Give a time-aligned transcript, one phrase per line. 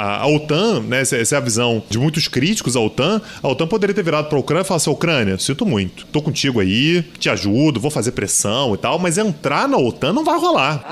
[0.00, 3.66] a, OTAN, né, essa, essa, é a visão de muitos críticos à OTAN, a OTAN
[3.66, 7.02] poderia ter virado para a Ucrânia e falar assim, Ucrânia, sinto muito, tô contigo aí,
[7.18, 10.84] te ajudo, vou fazer pressão e tal, mas entrar na OTAN não vai rolar.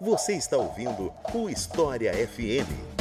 [0.00, 2.97] Você está ouvindo o História FM.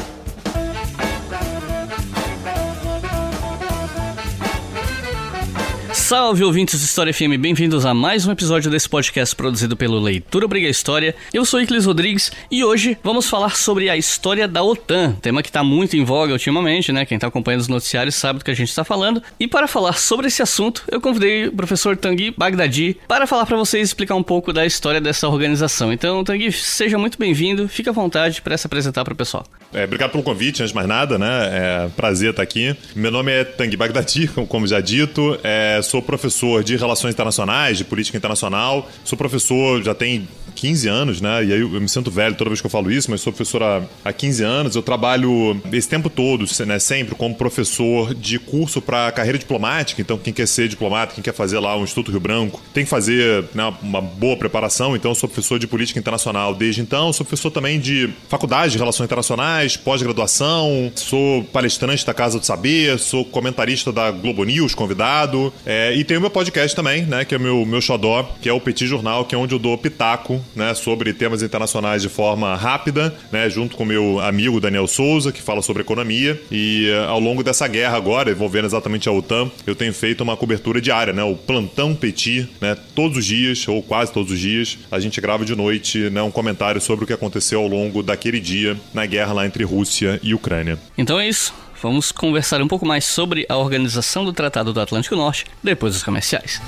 [6.08, 10.48] Salve ouvintes do História FM, bem-vindos a mais um episódio desse podcast produzido pelo Leitura
[10.48, 11.14] Briga História.
[11.34, 15.50] Eu sou Iclis Rodrigues e hoje vamos falar sobre a história da OTAN, tema que
[15.50, 17.06] está muito em voga ultimamente, né?
[17.06, 19.22] Quem está acompanhando os noticiários sabe do que a gente está falando.
[19.38, 23.58] E para falar sobre esse assunto, eu convidei o professor Tanguy Bagdadi para falar para
[23.58, 25.92] vocês explicar um pouco da história dessa organização.
[25.92, 29.46] Então, Tanguy, seja muito bem-vindo, fique à vontade para se apresentar para o pessoal.
[29.78, 31.50] É, obrigado pelo convite, antes de mais nada, né?
[31.52, 32.76] É prazer estar aqui.
[32.96, 35.38] Meu nome é Tanguy Bagdadi, como já dito.
[35.44, 38.90] É, sou professor de Relações Internacionais, de Política Internacional.
[39.04, 41.46] Sou professor, já tem 15 anos, né?
[41.46, 43.62] E aí eu me sinto velho toda vez que eu falo isso, mas sou professor
[43.62, 44.76] há, há 15 anos.
[44.76, 50.02] Eu trabalho esse tempo todo, né, sempre como professor de curso para carreira diplomática.
[50.02, 52.90] Então, quem quer ser diplomata, quem quer fazer lá um Instituto Rio Branco, tem que
[52.90, 54.96] fazer né, uma boa preparação.
[54.96, 57.14] Então, sou professor de política internacional desde então.
[57.14, 60.92] Sou professor também de faculdade de relações internacionais, pós-graduação.
[60.96, 65.54] Sou palestrante da Casa do Saber, sou comentarista da Globo News, convidado.
[65.66, 67.24] É, e tenho meu podcast também, né?
[67.26, 69.78] Que é meu, meu xodó, que é o Petit Jornal, que é onde eu dou
[69.78, 75.32] pitaco né, sobre temas internacionais de forma rápida, né, junto com meu amigo Daniel Souza,
[75.32, 76.40] que fala sobre economia.
[76.52, 80.38] E uh, ao longo dessa guerra agora, envolvendo exatamente a OTAN, eu tenho feito uma
[80.38, 84.78] cobertura diária, né, o Plantão Petit, né, todos os dias, ou quase todos os dias,
[84.92, 88.40] a gente grava de noite né, um comentário sobre o que aconteceu ao longo daquele
[88.40, 90.78] dia na guerra lá entre Rússia e Ucrânia.
[90.98, 91.54] Então é isso.
[91.82, 96.04] Vamos conversar um pouco mais sobre a organização do Tratado do Atlântico Norte depois dos
[96.04, 96.60] comerciais.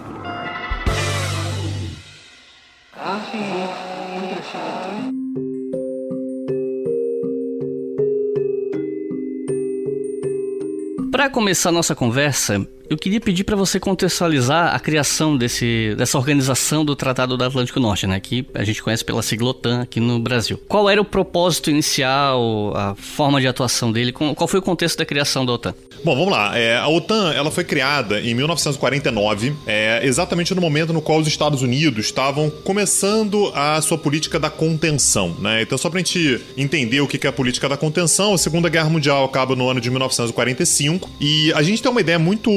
[11.14, 16.84] Para começar nossa conversa, eu queria pedir para você contextualizar a criação desse, dessa organização
[16.84, 20.18] do Tratado do Atlântico Norte, né, que a gente conhece pela sigla OTAN aqui no
[20.18, 20.60] Brasil.
[20.66, 25.06] Qual era o propósito inicial, a forma de atuação dele, qual foi o contexto da
[25.06, 25.72] criação da OTAN?
[26.04, 26.56] Bom, vamos lá.
[26.58, 31.26] É, a OTAN ela foi criada em 1949, é, exatamente no momento no qual os
[31.26, 35.34] Estados Unidos estavam começando a sua política da contenção.
[35.38, 35.62] Né?
[35.62, 38.68] Então, só para a gente entender o que é a política da contenção, a Segunda
[38.68, 42.50] Guerra Mundial acaba no ano de 1945 e a gente tem uma ideia muito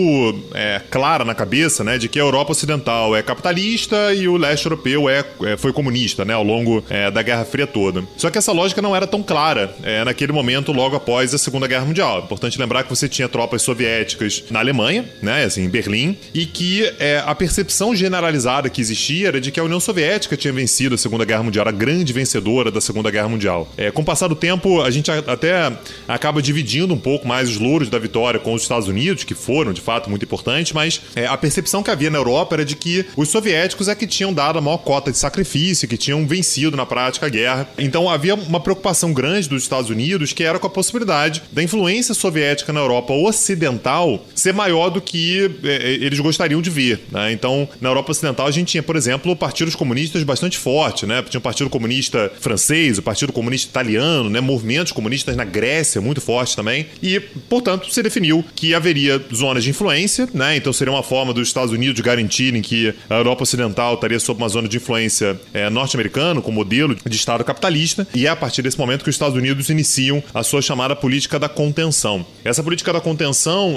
[0.54, 4.66] é, clara na cabeça, né, de que a Europa Ocidental é capitalista e o leste
[4.66, 8.04] europeu é, é foi comunista, né, ao longo é, da Guerra Fria toda.
[8.18, 11.66] Só que essa lógica não era tão clara é, naquele momento, logo após a Segunda
[11.66, 12.20] Guerra Mundial.
[12.20, 16.92] Importante lembrar que você tinha tropas soviéticas na Alemanha, né, assim, em Berlim, e que
[16.98, 20.98] é, a percepção generalizada que existia era de que a União Soviética tinha vencido a
[20.98, 23.72] Segunda Guerra Mundial, a grande vencedora da Segunda Guerra Mundial.
[23.78, 25.72] É, com o passar do tempo, a gente até
[26.08, 29.72] acaba dividindo um pouco mais os louros da vitória com os Estados Unidos, que foram
[29.72, 33.06] de fato muito importantes, mas é, a percepção que havia na Europa era de que
[33.16, 36.88] os soviéticos é que tinham dado a maior cota de sacrifício, que tinham vencido na
[36.88, 37.70] prática a guerra.
[37.78, 42.16] Então havia uma preocupação grande dos Estados Unidos que era com a possibilidade da influência
[42.16, 47.02] soviética na Europa ocidental ser maior do que é, eles gostariam de ver.
[47.12, 47.32] Né?
[47.32, 51.24] Então, na Europa Ocidental, a gente tinha, por exemplo, partidos comunistas bastante fortes, né?
[51.24, 54.40] Tinha o Partido Comunista Francês, o Partido Comunista Italiano, né?
[54.40, 56.88] Movimentos comunistas na Grécia muito fortes também.
[57.02, 60.56] E, portanto, se definiu que haveria zonas de influência, né?
[60.56, 64.50] Então seria uma forma dos Estados Unidos garantirem que a Europa Ocidental estaria sob uma
[64.50, 68.08] zona de influência é, norte-americana, com modelo de Estado capitalista.
[68.14, 71.40] E é a partir desse momento que os Estados Unidos iniciam a sua chamada política
[71.40, 72.26] da contenção.
[72.44, 73.17] Essa política da contenção,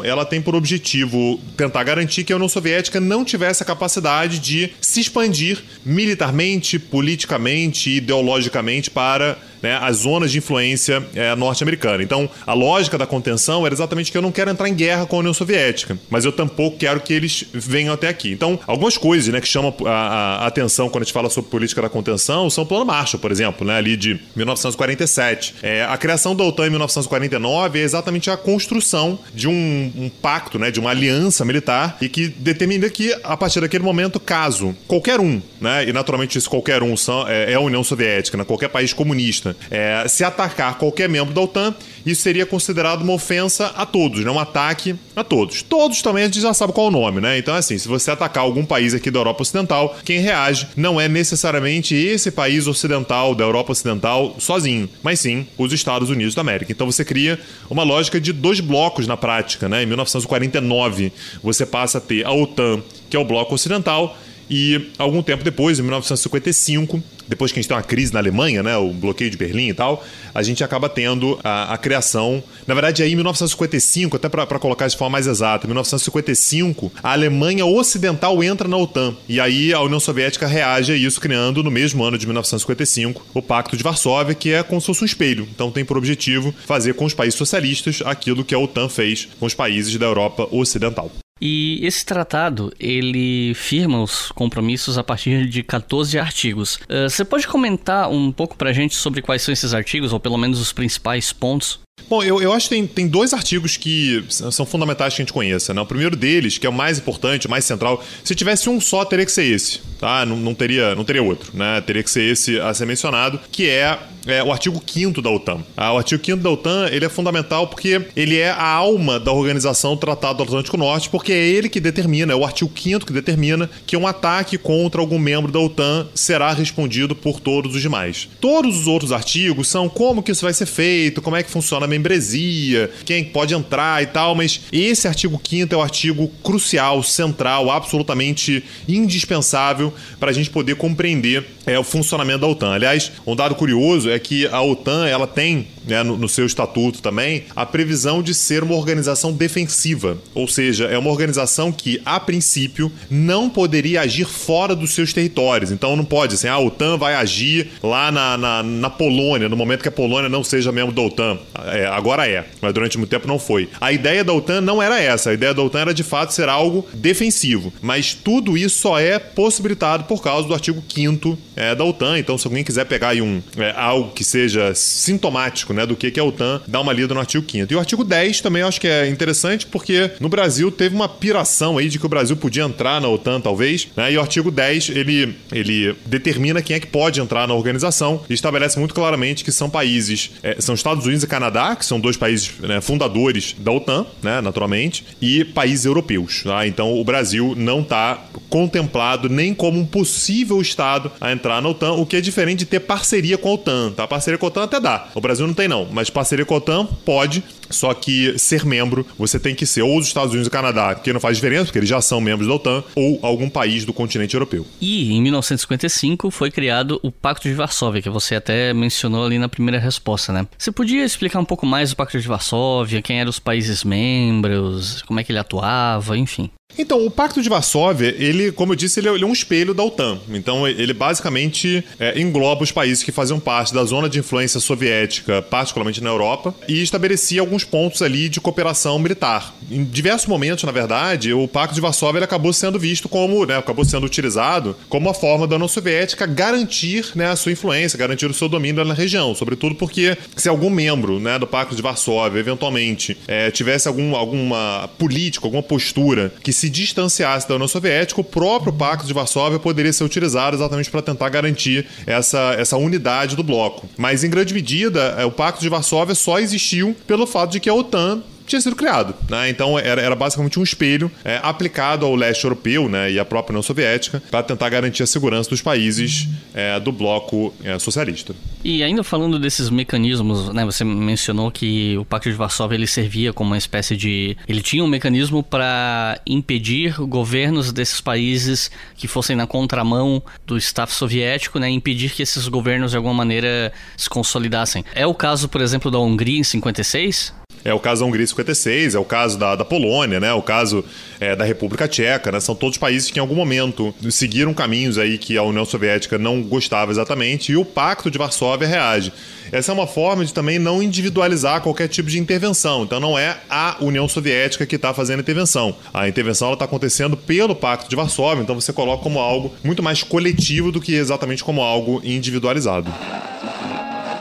[0.05, 4.71] ela tem por objetivo tentar garantir que a União Soviética não tivesse a capacidade de
[4.81, 12.03] se expandir militarmente, politicamente, ideologicamente para né, as zonas de influência é, norte-americana.
[12.03, 15.17] Então, a lógica da contenção era exatamente que eu não quero entrar em guerra com
[15.17, 18.33] a União Soviética, mas eu tampouco quero que eles venham até aqui.
[18.33, 21.83] Então, algumas coisas né, que chamam a, a, atenção quando a gente fala sobre política
[21.83, 25.57] da contenção são o Plano Marshall, por exemplo, né, ali de 1947.
[25.63, 30.59] É, a criação da OTAN em 1949 é exatamente a construção de um, um pacto,
[30.59, 35.21] né, de uma aliança militar e que determina que, a partir daquele momento, caso qualquer
[35.21, 38.69] um, né, e naturalmente esse qualquer um são, é, é a União Soviética, né, qualquer
[38.69, 41.75] país comunista, é, se atacar qualquer membro da OTAN,
[42.05, 44.31] isso seria considerado uma ofensa a todos, né?
[44.31, 45.63] um ataque a todos.
[45.63, 47.39] Todos também a gente já sabe qual é o nome, né?
[47.39, 51.09] Então, assim, se você atacar algum país aqui da Europa Ocidental, quem reage não é
[51.09, 56.73] necessariamente esse país ocidental, da Europa Ocidental, sozinho, mas sim os Estados Unidos da América.
[56.73, 57.39] Então você cria
[57.69, 59.83] uma lógica de dois blocos na prática, né?
[59.83, 61.13] Em 1949,
[61.43, 64.17] você passa a ter a OTAN, que é o bloco ocidental,
[64.51, 68.65] e algum tempo depois, em 1955, depois que a gente tem uma crise na Alemanha,
[68.65, 70.05] né, o bloqueio de Berlim e tal,
[70.35, 72.43] a gente acaba tendo a, a criação.
[72.67, 77.13] Na verdade, aí em 1955, até para colocar de forma mais exata, em 1955, a
[77.13, 79.15] Alemanha Ocidental entra na OTAN.
[79.29, 83.41] E aí a União Soviética reage a isso, criando no mesmo ano de 1955 o
[83.41, 85.47] Pacto de Varsóvia, que é como se fosse um espelho.
[85.55, 89.47] Então tem por objetivo fazer com os países socialistas aquilo que a OTAN fez com
[89.47, 91.20] os países da Europa Ocidental.
[91.41, 96.77] E esse tratado, ele firma os compromissos a partir de 14 artigos.
[96.77, 100.37] Uh, você pode comentar um pouco pra gente sobre quais são esses artigos, ou pelo
[100.37, 101.81] menos os principais pontos?
[102.09, 105.33] Bom, eu, eu acho que tem, tem dois artigos que são fundamentais que a gente
[105.33, 105.73] conheça.
[105.73, 105.81] Né?
[105.81, 109.05] O primeiro deles, que é o mais importante, o mais central, se tivesse um só,
[109.05, 109.81] teria que ser esse.
[110.01, 110.25] Tá?
[110.25, 111.51] Não, não, teria, não teria outro.
[111.55, 111.81] Né?
[111.83, 115.59] Teria que ser esse a ser mencionado, que é, é o artigo 5 da OTAN.
[115.77, 119.31] Ah, o artigo 5 da OTAN ele é fundamental porque ele é a alma da
[119.31, 123.05] organização do Tratado do Atlântico Norte, porque é ele que determina, é o artigo 5
[123.05, 127.83] que determina que um ataque contra algum membro da OTAN será respondido por todos os
[127.83, 128.27] demais.
[128.41, 131.87] Todos os outros artigos são como que isso vai ser feito, como é que funciona
[131.87, 137.71] membresia, quem pode entrar e tal, mas esse artigo 5 é o artigo crucial, central,
[137.71, 142.73] absolutamente indispensável para a gente poder compreender é, o funcionamento da OTAN.
[142.73, 147.01] Aliás, um dado curioso é que a OTAN ela tem né, no, no, seu estatuto
[147.01, 152.19] também a previsão de ser uma organização defensiva, ou seja, é uma organização que, a
[152.19, 155.71] princípio, não poderia agir fora dos seus territórios.
[155.71, 159.83] Então não pode, assim, a OTAN vai agir lá na, na, na Polônia, no momento
[159.83, 161.39] que a Polônia não seja membro da OTAN.
[161.67, 163.69] É, agora é, mas durante muito tempo não foi.
[163.81, 166.49] A ideia da OTAN não era essa, a ideia da OTAN era de fato ser
[166.49, 171.85] algo defensivo, mas tudo isso só é possibilitado por causa do artigo 5 é, da
[171.85, 172.19] OTAN.
[172.19, 176.19] Então, se alguém quiser pegar aí um, é, algo que seja sintomático né, do que
[176.19, 178.69] é a OTAN, dá uma lida no artigo 5 E o artigo 10 também eu
[178.69, 182.37] acho que é interessante, porque no Brasil teve uma piração aí de que o Brasil
[182.37, 186.81] podia entrar na OTAN, talvez, né, e o artigo 10 ele, ele determina quem é
[186.81, 191.05] que pode entrar na organização e estabelece muito claramente que são países, é, são Estados
[191.05, 195.85] Unidos e Canadá, que são dois países né, fundadores da OTAN, né, naturalmente, e países
[195.85, 196.43] europeus.
[196.43, 196.67] Tá?
[196.67, 201.69] Então o Brasil não está contemplado nem como um possível Estado a entrar entrar na
[201.69, 204.07] OTAN, o que é diferente de ter parceria com a OTAN, tá?
[204.07, 205.09] Parceria com a OTAN até dá.
[205.15, 209.07] O Brasil não tem não, mas parceria com a OTAN pode, só que ser membro,
[209.19, 211.79] você tem que ser ou os Estados Unidos e Canadá, que não faz diferença, porque
[211.79, 214.67] eles já são membros da OTAN, ou algum país do continente europeu.
[214.81, 219.49] E em 1955 foi criado o Pacto de Varsóvia, que você até mencionou ali na
[219.49, 220.47] primeira resposta, né?
[220.59, 225.03] Você podia explicar um pouco mais o Pacto de Varsóvia, quem eram os países membros,
[225.03, 226.51] como é que ele atuava, enfim?
[226.79, 229.75] Então, o Pacto de Varsóvia, ele, como eu disse, ele é, ele é um espelho
[229.75, 230.19] da OTAN.
[230.31, 235.43] Então, ele basicamente é, engloba os países que faziam parte da zona de influência soviética,
[235.43, 239.55] particularmente na Europa, e estabelecia alguns pontos ali de cooperação militar.
[239.71, 243.85] Em diversos momentos, na verdade, o Pacto de Varsóvia acabou sendo visto como, né, acabou
[243.85, 248.35] sendo utilizado como uma forma da União Soviética garantir né, a sua influência, garantir o
[248.35, 249.35] seu domínio na região.
[249.35, 254.89] Sobretudo porque se algum membro né, do Pacto de Varsóvia, eventualmente, é, tivesse algum, alguma
[254.99, 259.93] política, alguma postura que se distanciasse da União Soviética, o próprio Pacto de Varsóvia poderia
[259.93, 263.89] ser utilizado exatamente para tentar garantir essa, essa unidade do bloco.
[263.97, 267.69] Mas, em grande medida, é, o Pacto de Varsóvia só existiu pelo fato de que
[267.69, 269.15] a OTAN tinha sido criado.
[269.29, 269.49] Né?
[269.49, 273.53] Então era, era basicamente um espelho é, aplicado ao leste europeu né, e à própria
[273.53, 278.35] União Soviética para tentar garantir a segurança dos países é, do bloco é, socialista.
[278.63, 283.33] E ainda falando desses mecanismos, né, você mencionou que o Pacto de Varsóvia ele servia
[283.33, 284.37] como uma espécie de.
[284.47, 290.93] Ele tinha um mecanismo para impedir governos desses países que fossem na contramão do staff
[290.93, 294.85] soviético, né, impedir que esses governos de alguma maneira se consolidassem.
[294.95, 297.40] É o caso, por exemplo, da Hungria em 56?
[297.65, 300.33] É o caso da Hungria 56, é o caso da, da Polônia, né?
[300.33, 300.85] O caso
[301.19, 302.41] é, da República Tcheca, né?
[302.41, 306.43] São todos países que em algum momento seguiram caminhos aí que a União Soviética não
[306.43, 309.13] gostava exatamente e o Pacto de Varsóvia reage.
[309.53, 312.85] Essa é uma forma de também não individualizar qualquer tipo de intervenção.
[312.85, 315.77] Então não é a União Soviética que está fazendo a intervenção.
[315.93, 320.03] A intervenção está acontecendo pelo Pacto de Varsóvia, então você coloca como algo muito mais
[320.03, 322.91] coletivo do que exatamente como algo individualizado.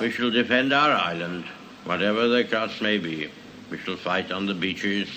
[0.02, 1.59] We shall defend our island.
[1.90, 3.28] Whatever the cost may be.
[3.72, 5.10] We shall fight on the beaches,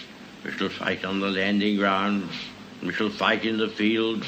[0.43, 2.33] we shall fight on the landing grounds,
[2.83, 4.27] we shall fight in the fields.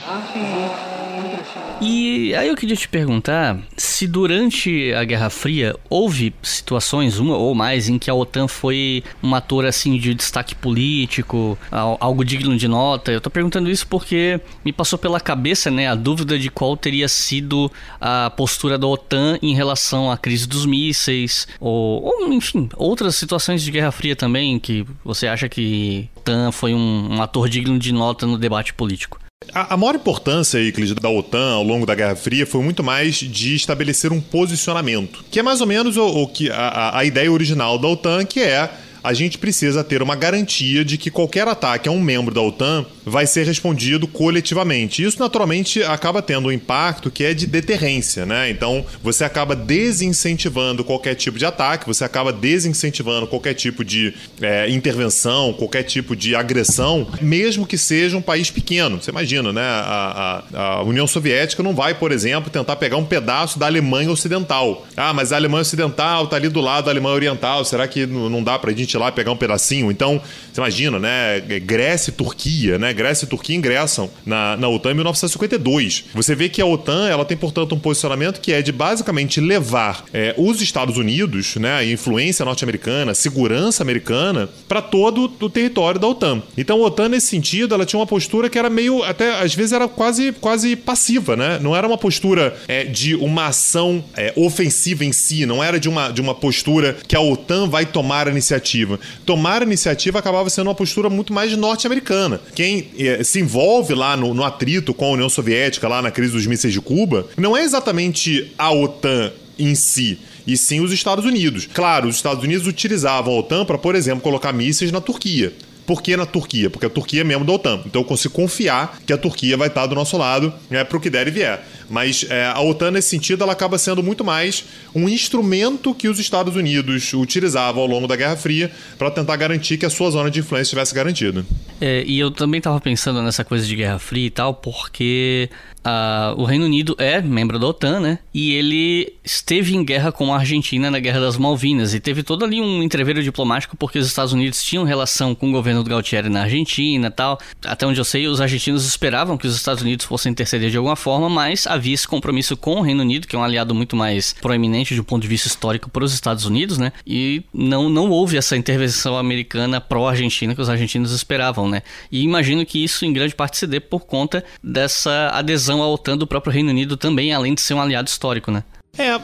[1.81, 7.55] E aí eu queria te perguntar se durante a Guerra Fria houve situações, uma ou
[7.55, 12.69] mais, em que a OTAN foi um ator assim de destaque político, algo digno de
[12.69, 13.13] nota.
[13.13, 17.09] Eu tô perguntando isso porque me passou pela cabeça, né, a dúvida de qual teria
[17.09, 17.71] sido
[18.01, 23.63] a postura da OTAN em relação à crise dos mísseis, ou, ou enfim, outras situações
[23.63, 27.93] de Guerra Fria também que você acha que OTAN foi um, um ator digno de
[27.93, 29.19] nota no debate político.
[29.53, 33.55] A, maior importância, Euclides, da OTAN ao longo da Guerra Fria foi muito mais de
[33.55, 37.79] estabelecer um posicionamento, que é mais ou menos o, o que a, a ideia original
[37.79, 38.71] da OTAN, que é
[39.05, 42.87] a gente precisa ter uma garantia de que qualquer ataque a um membro da OTAN
[43.05, 45.05] vai ser respondido coletivamente.
[45.05, 48.49] Isso, naturalmente, acaba tendo um impacto que é de deterrência, né?
[48.49, 54.71] Então, você acaba desincentivando qualquer tipo de ataque, você acaba desincentivando qualquer tipo de é,
[54.71, 59.03] intervenção, qualquer tipo de agressão, mesmo que seja um país pequeno.
[59.03, 59.61] Você imagina, né?
[59.61, 64.11] A, a, a União Soviética não vai, por exemplo, tentar pegar um pedaço da Alemanha
[64.11, 64.87] Ocidental.
[64.97, 68.43] Ah, mas a Alemanha Ocidental está ali do lado da Alemanha Oriental, será que não
[68.43, 69.91] dá para a gente ir lá pegar um pedacinho?
[69.91, 70.21] Então,
[70.53, 71.41] você imagina, né?
[71.61, 72.93] Grécia e Turquia, né?
[72.93, 76.05] Grécia e Turquia ingressam na, na OTAN em 1952.
[76.15, 80.05] Você vê que a OTAN ela tem, portanto, um posicionamento que é de basicamente levar
[80.13, 86.07] é, os Estados Unidos, né, a influência norte-americana, segurança americana, para todo o território da
[86.07, 86.43] OTAN.
[86.57, 89.73] Então a OTAN, nesse sentido, ela tinha uma postura que era meio, até às vezes
[89.73, 91.59] era quase, quase passiva, né?
[91.61, 95.89] Não era uma postura é, de uma ação é, ofensiva em si, não era de
[95.89, 98.84] uma, de uma postura que a OTAN vai tomar a iniciativa.
[99.25, 102.41] Tomar a iniciativa acabava sendo uma postura muito mais norte-americana.
[102.55, 106.33] Quem é, se envolve lá no, no atrito com a União Soviética, lá na crise
[106.33, 111.25] dos mísseis de Cuba, não é exatamente a OTAN em si, e sim os Estados
[111.25, 111.69] Unidos.
[111.73, 115.53] Claro, os Estados Unidos utilizavam a OTAN para, por exemplo, colocar mísseis na Turquia.
[115.87, 116.71] Por que na Turquia?
[116.71, 117.83] Porque a Turquia é membro da OTAN.
[117.85, 121.01] Então eu consigo confiar que a Turquia vai estar do nosso lado né, para o
[121.01, 121.63] que der e vier.
[121.89, 124.65] Mas é, a OTAN, nesse sentido, ela acaba sendo muito mais
[124.95, 129.79] um instrumento que os Estados Unidos utilizavam ao longo da Guerra Fria para tentar garantir
[129.79, 131.45] que a sua zona de influência estivesse garantida.
[131.81, 135.49] É, e eu também estava pensando nessa coisa de Guerra Fria e tal, porque
[135.85, 138.19] uh, o Reino Unido é membro da OTAN, né?
[138.33, 142.45] E ele esteve em guerra com a Argentina na Guerra das Malvinas e teve todo
[142.45, 146.29] ali um entreveiro diplomático porque os Estados Unidos tinham relação com o governo do Galtieri
[146.29, 147.39] na Argentina tal.
[147.65, 150.97] Até onde eu sei, os argentinos esperavam que os Estados Unidos fossem interceder de alguma
[150.97, 154.33] forma, mas havia esse compromisso com o Reino Unido, que é um aliado muito mais
[154.41, 156.93] proeminente do ponto de vista histórico para os Estados Unidos, né?
[157.07, 161.83] E não, não houve essa intervenção americana pró-Argentina que os argentinos esperavam, né?
[162.11, 166.17] E imagino que isso em grande parte se dê por conta dessa adesão à OTAN
[166.17, 168.65] do próprio Reino Unido também, além de ser um aliado histórico, né?
[168.97, 169.21] É,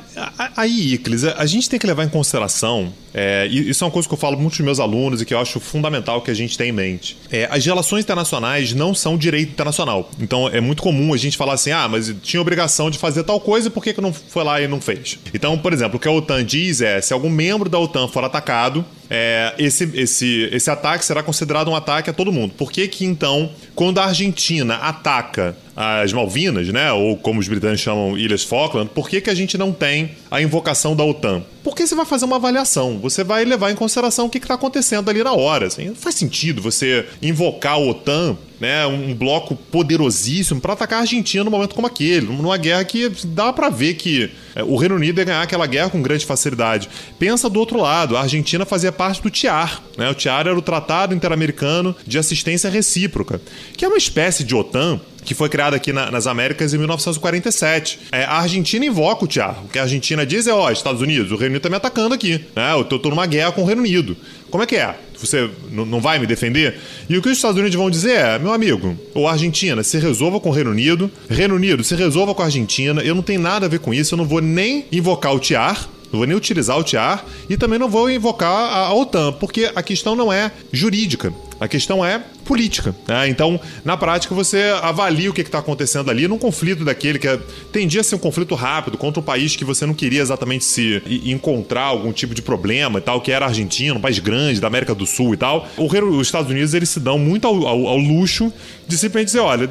[0.56, 4.14] aí, Iclis, a gente tem que levar em consideração, é, isso é uma coisa que
[4.14, 6.70] eu falo muito dos meus alunos e que eu acho fundamental que a gente tenha
[6.70, 7.16] em mente.
[7.30, 10.10] É, as relações internacionais não são direito internacional.
[10.18, 13.40] Então é muito comum a gente falar assim, ah, mas tinha obrigação de fazer tal
[13.40, 15.18] coisa, por que, que não foi lá e não fez?
[15.32, 18.24] Então, por exemplo, o que a OTAN diz é, se algum membro da OTAN for
[18.24, 22.54] atacado, é, esse, esse, esse ataque será considerado um ataque a todo mundo.
[22.56, 27.80] Por que que, então, quando a Argentina ataca as Malvinas, né, ou como os britânicos
[27.80, 31.42] chamam Ilhas Falkland, por que, que a gente não tem a invocação da OTAN?
[31.64, 35.08] Porque você vai fazer uma avaliação, você vai levar em consideração o que está acontecendo
[35.08, 35.68] ali na hora.
[35.68, 41.02] Assim, não faz sentido você invocar a OTAN né, um bloco poderosíssimo para atacar a
[41.02, 44.96] Argentina num momento como aquele, numa guerra que dá para ver que é, o Reino
[44.96, 46.88] Unido ia ganhar aquela guerra com grande facilidade.
[47.18, 50.10] Pensa do outro lado, a Argentina fazia parte do TIAR, né?
[50.10, 53.40] O TIAR era o Tratado Interamericano de Assistência Recíproca,
[53.76, 57.98] que é uma espécie de OTAN que foi criada aqui na, nas Américas em 1947.
[58.12, 59.64] É, a Argentina invoca o TIAR.
[59.64, 62.14] O que a Argentina diz é: ó, Estados Unidos, o Reino Unido tá me atacando
[62.14, 62.44] aqui.
[62.54, 62.72] Né?
[62.72, 64.16] Eu tô, tô numa guerra com o Reino Unido.
[64.50, 64.96] Como é que é?
[65.16, 66.78] Você não vai me defender?
[67.08, 70.40] E o que os Estados Unidos vão dizer é, meu amigo, ou Argentina, se resolva
[70.40, 73.66] com o Reino Unido, Reino Unido, se resolva com a Argentina, eu não tenho nada
[73.66, 76.78] a ver com isso, eu não vou nem invocar o TIAR, não vou nem utilizar
[76.78, 81.32] o TIAR e também não vou invocar a, OTAN, porque a questão não é jurídica.
[81.60, 82.94] A questão é política.
[83.06, 83.28] Né?
[83.28, 87.38] Então, na prática, você avalia o que está acontecendo ali num conflito daquele que é,
[87.70, 91.02] tendia a ser um conflito rápido contra um país que você não queria exatamente se
[91.26, 94.68] encontrar algum tipo de problema e tal, que era a Argentina, um país grande da
[94.68, 95.68] América do Sul e tal.
[95.76, 98.50] Os Estados Unidos eles se dão muito ao, ao, ao luxo
[98.88, 99.70] de simplesmente dizer: olha,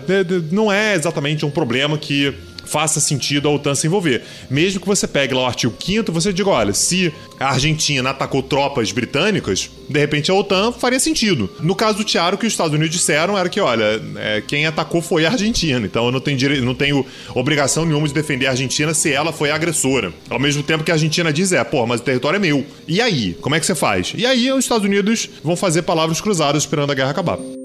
[0.51, 2.33] não é exatamente um problema que
[2.69, 4.21] faça sentido a OTAN se envolver.
[4.49, 8.43] Mesmo que você pegue lá o artigo 5 você diga, olha, se a Argentina atacou
[8.43, 11.49] tropas britânicas, de repente a OTAN faria sentido.
[11.59, 14.65] No caso do Tiaro, o que os Estados Unidos disseram era que, olha, é, quem
[14.65, 18.47] atacou foi a Argentina, então eu não tenho, direito, não tenho obrigação nenhuma de defender
[18.47, 20.13] a Argentina se ela foi a agressora.
[20.29, 22.65] Ao mesmo tempo que a Argentina diz, é, pô, mas o território é meu.
[22.87, 23.35] E aí?
[23.41, 24.13] Como é que você faz?
[24.15, 27.58] E aí os Estados Unidos vão fazer palavras cruzadas esperando a guerra acabar.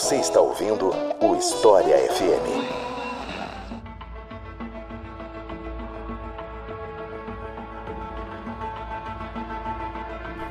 [0.00, 0.90] Você está ouvindo
[1.20, 2.64] o História FM.